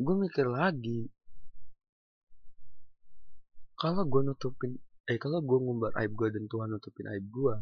Gue 0.00 0.14
mikir 0.16 0.48
lagi 0.48 1.12
kalau 3.76 4.08
gue 4.08 4.22
nutupin 4.24 4.80
eh 5.08 5.16
kalau 5.16 5.40
gue 5.40 5.56
ngumbar 5.56 5.96
aib 6.04 6.12
gue 6.12 6.28
dan 6.28 6.44
Tuhan 6.52 6.68
nutupin 6.68 7.08
aib 7.08 7.24
gue 7.32 7.56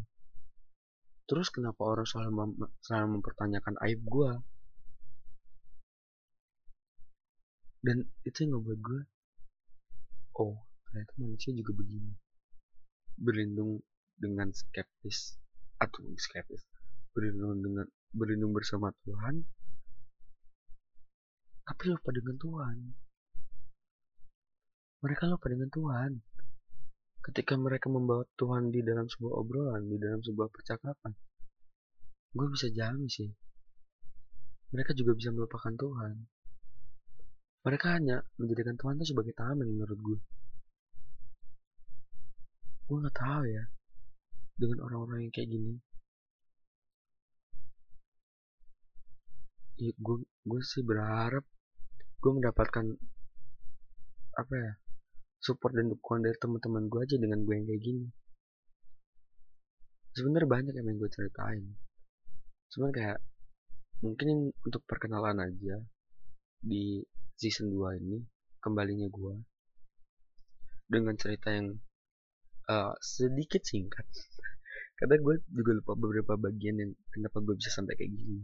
terus 1.30 1.50
kenapa 1.50 1.82
orang 1.87 2.06
selalu, 2.06 2.30
mem 2.35 2.50
selalu 2.82 3.06
mempertanyakan 3.18 3.74
aib 3.87 4.02
gue 4.02 4.30
dan 7.87 8.02
itu 8.26 8.37
yang 8.42 8.59
ngebuat 8.59 8.78
gue 8.82 9.00
oh 10.42 10.59
ternyata 10.90 11.12
manusia 11.22 11.50
juga 11.54 11.72
begini. 11.76 12.12
Berlindung 13.16 13.78
dengan 14.18 14.50
skeptis 14.50 15.38
atau 15.78 16.02
skeptis 16.18 16.66
berlindung 17.14 17.62
dengan 17.62 17.87
berlindung 18.11 18.52
bersama 18.52 18.90
Tuhan 19.06 19.46
tapi 21.66 21.82
lupa 21.90 22.11
dengan 22.11 22.37
Tuhan. 22.42 22.76
Mereka 25.02 25.22
lupa 25.30 25.46
dengan 25.46 25.70
Tuhan 25.70 26.11
ketika 27.26 27.58
mereka 27.58 27.90
membawa 27.90 28.22
Tuhan 28.38 28.70
di 28.70 28.80
dalam 28.86 29.10
sebuah 29.10 29.32
obrolan 29.42 29.82
di 29.90 29.98
dalam 29.98 30.22
sebuah 30.22 30.48
percakapan 30.48 31.12
gue 32.36 32.46
bisa 32.54 32.70
jamin 32.70 33.08
sih 33.10 33.30
mereka 34.70 34.94
juga 34.94 35.12
bisa 35.18 35.34
melupakan 35.34 35.74
Tuhan 35.74 36.14
mereka 37.66 37.98
hanya 37.98 38.22
menjadikan 38.38 38.78
Tuhan 38.78 38.94
itu 39.02 39.10
sebagai 39.10 39.34
tameng 39.34 39.66
menurut 39.66 39.98
gue. 39.98 40.18
Gue 42.86 42.96
nggak 43.02 43.18
tahu 43.18 43.42
ya 43.42 43.66
dengan 44.54 44.86
orang-orang 44.86 45.26
yang 45.26 45.34
kayak 45.34 45.50
gini. 45.50 45.74
Ya, 49.82 49.90
gue 49.98 50.16
gue 50.22 50.60
sih 50.62 50.86
berharap 50.86 51.42
gue 52.22 52.32
mendapatkan 52.38 52.86
apa 54.38 54.54
ya 54.54 54.72
support 55.46 55.78
dan 55.78 55.87
dukungan 55.94 56.26
dari 56.26 56.37
teman-teman 56.42 56.90
gue 56.90 57.00
aja 57.06 57.16
dengan 57.22 57.38
gue 57.46 57.54
yang 57.54 57.66
kayak 57.70 57.82
gini. 57.87 58.06
Sebenarnya 60.18 60.48
banyak 60.50 60.74
yang 60.74 60.98
gue 60.98 61.11
ceritain. 61.14 61.64
Cuman 62.74 62.90
kayak 62.90 63.22
mungkin 64.02 64.50
untuk 64.66 64.82
perkenalan 64.90 65.38
aja 65.38 65.78
di 66.59 67.00
season 67.38 67.70
2 67.70 68.02
ini 68.02 68.18
kembalinya 68.59 69.06
gue 69.06 69.35
dengan 70.90 71.14
cerita 71.14 71.54
yang 71.54 71.78
uh, 72.68 72.92
sedikit 72.98 73.62
singkat 73.62 74.04
karena 74.98 75.16
gue 75.20 75.35
juga 75.52 75.70
lupa 75.78 75.92
beberapa 75.96 76.35
bagian 76.37 76.76
yang 76.80 76.92
kenapa 77.12 77.40
gue 77.44 77.54
bisa 77.56 77.70
sampai 77.72 77.94
kayak 77.96 78.12
gini 78.12 78.40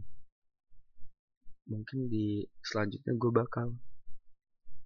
mungkin 1.69 2.11
di 2.11 2.43
selanjutnya 2.61 3.13
gue 3.15 3.31
bakal 3.31 3.67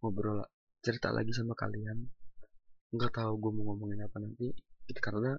ngobrol 0.01 0.45
cerita 0.87 1.11
lagi 1.11 1.35
sama 1.35 1.51
kalian. 1.51 2.07
Nggak 2.95 3.11
tahu 3.19 3.35
gue 3.43 3.51
mau 3.51 3.75
ngomongin 3.75 4.07
apa 4.07 4.23
nanti. 4.23 4.47
Itu 4.87 4.99
karena 5.03 5.35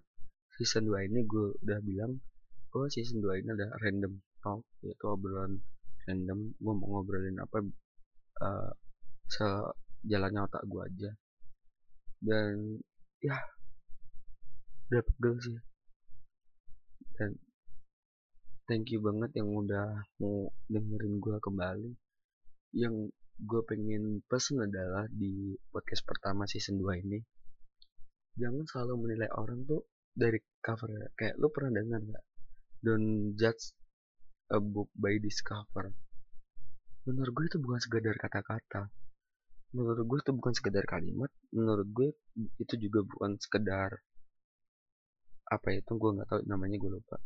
season 0.60 0.84
2 0.84 1.08
ini 1.08 1.24
gue 1.24 1.56
udah 1.64 1.80
bilang 1.80 2.20
oh 2.76 2.84
season 2.92 3.24
2 3.24 3.40
ini 3.40 3.48
ada 3.56 3.72
random 3.80 4.12
talk 4.44 4.60
yaitu 4.84 5.08
obrolan 5.08 5.56
random. 6.04 6.52
Gue 6.60 6.74
mau 6.76 7.00
ngobrolin 7.00 7.40
apa 7.40 7.64
uh, 8.44 8.70
sejalannya 9.32 10.44
otak 10.44 10.62
gue 10.68 10.82
aja. 10.84 11.10
Dan 12.20 12.84
ya 13.24 13.40
udah 14.92 15.00
pegel 15.00 15.34
sih. 15.40 15.58
Dan 17.16 17.32
thank 18.68 18.92
you 18.92 19.00
banget 19.00 19.32
yang 19.40 19.48
udah 19.48 20.04
mau 20.20 20.52
dengerin 20.68 21.16
gue 21.16 21.36
kembali. 21.40 21.90
Yang 22.76 23.16
gue 23.38 23.62
pengen 23.62 24.18
pesen 24.26 24.58
adalah 24.58 25.06
di 25.06 25.54
podcast 25.70 26.02
pertama 26.02 26.42
season 26.50 26.82
2 26.82 27.06
ini. 27.06 27.22
Jangan 28.34 28.66
selalu 28.66 28.94
menilai 29.06 29.30
orang 29.30 29.62
tuh 29.62 29.86
dari 30.10 30.42
cover. 30.58 31.14
Kayak 31.14 31.38
lu 31.38 31.46
pernah 31.54 31.78
dengar 31.78 32.02
nggak? 32.02 32.24
Don't 32.82 33.38
judge 33.38 33.74
a 34.50 34.58
book 34.58 34.90
by 34.98 35.22
this 35.22 35.38
cover. 35.46 35.94
Menurut 37.06 37.30
gue 37.30 37.46
itu 37.46 37.58
bukan 37.62 37.78
sekedar 37.78 38.14
kata-kata. 38.18 38.90
Menurut 39.70 40.02
gue 40.02 40.18
itu 40.18 40.32
bukan 40.34 40.52
sekedar 40.58 40.82
kalimat. 40.82 41.30
Menurut 41.54 41.86
gue 41.94 42.08
itu 42.58 42.74
juga 42.74 43.06
bukan 43.06 43.38
sekedar 43.38 44.02
apa 45.48 45.68
itu 45.72 45.96
gue 45.96 46.10
nggak 46.10 46.28
tahu 46.28 46.40
namanya 46.50 46.76
gue 46.76 46.90
lupa. 46.90 47.22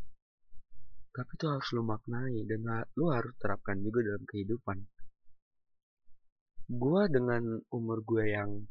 Tapi 1.13 1.31
itu 1.41 1.45
harus 1.49 1.69
lu 1.73 1.83
maknai 1.85 2.45
dan 2.45 2.85
lu 3.01 3.09
harus 3.09 3.33
terapkan 3.41 3.81
juga 3.81 4.05
dalam 4.05 4.25
kehidupan 4.29 4.81
gue 6.73 7.03
dengan 7.13 7.61
umur 7.69 8.01
gue 8.01 8.33
yang 8.33 8.65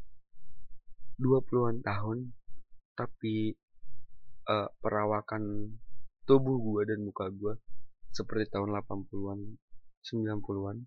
20-an 1.22 1.86
tahun 1.86 2.34
tapi 2.98 3.54
uh, 4.50 4.66
perawakan 4.82 5.70
tubuh 6.26 6.58
gue 6.58 6.82
dan 6.90 7.06
muka 7.06 7.30
gue 7.30 7.54
seperti 8.10 8.50
tahun 8.50 8.74
80-an 8.74 9.40
90-an 10.02 10.78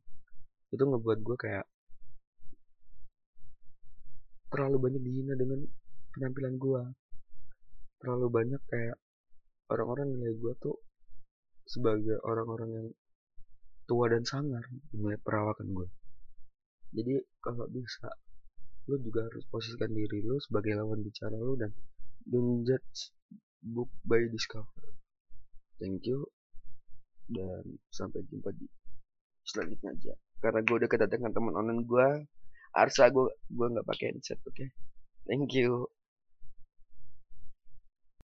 itu 0.75 0.83
ngebuat 0.83 1.19
gue 1.23 1.37
kayak 1.39 1.67
terlalu 4.51 4.91
banyak 4.91 5.03
dihina 5.07 5.39
dengan 5.39 5.63
penampilan 6.19 6.55
gue 6.59 6.83
terlalu 8.03 8.27
banyak 8.27 8.63
kayak 8.67 8.99
orang-orang 9.71 10.19
nilai 10.19 10.35
gue 10.35 10.53
tuh 10.59 10.83
sebagai 11.63 12.19
orang-orang 12.27 12.71
yang 12.75 12.89
tua 13.87 14.11
dan 14.11 14.27
sangar 14.27 14.67
melihat 14.91 15.23
perawakan 15.23 15.71
gue 15.71 15.89
jadi 16.95 17.21
kalau 17.43 17.67
bisa 17.69 18.09
lu 18.87 19.01
juga 19.01 19.27
harus 19.27 19.45
posisikan 19.51 19.91
diri 19.91 20.23
lu 20.23 20.39
sebagai 20.39 20.79
lawan 20.79 21.03
bicara 21.03 21.35
lu 21.35 21.59
dan 21.59 21.73
don't 22.29 22.63
judge 22.63 23.13
book 23.65 23.91
by 24.05 24.21
discover. 24.29 24.93
Thank 25.81 26.07
you 26.07 26.29
dan 27.27 27.81
sampai 27.89 28.23
jumpa 28.29 28.53
di 28.55 28.69
selanjutnya 29.43 29.91
aja. 29.97 30.15
Karena 30.39 30.61
gue 30.61 30.77
udah 30.85 30.91
kedatangan 30.91 31.33
teman 31.33 31.57
online 31.57 31.83
gue 31.89 32.09
Arsa 32.77 33.09
gue 33.09 33.33
gue 33.49 33.67
nggak 33.73 33.87
pakai 33.89 34.13
headset 34.13 34.39
oke? 34.45 34.53
Okay? 34.53 34.69
thank 35.25 35.57
you 35.57 35.89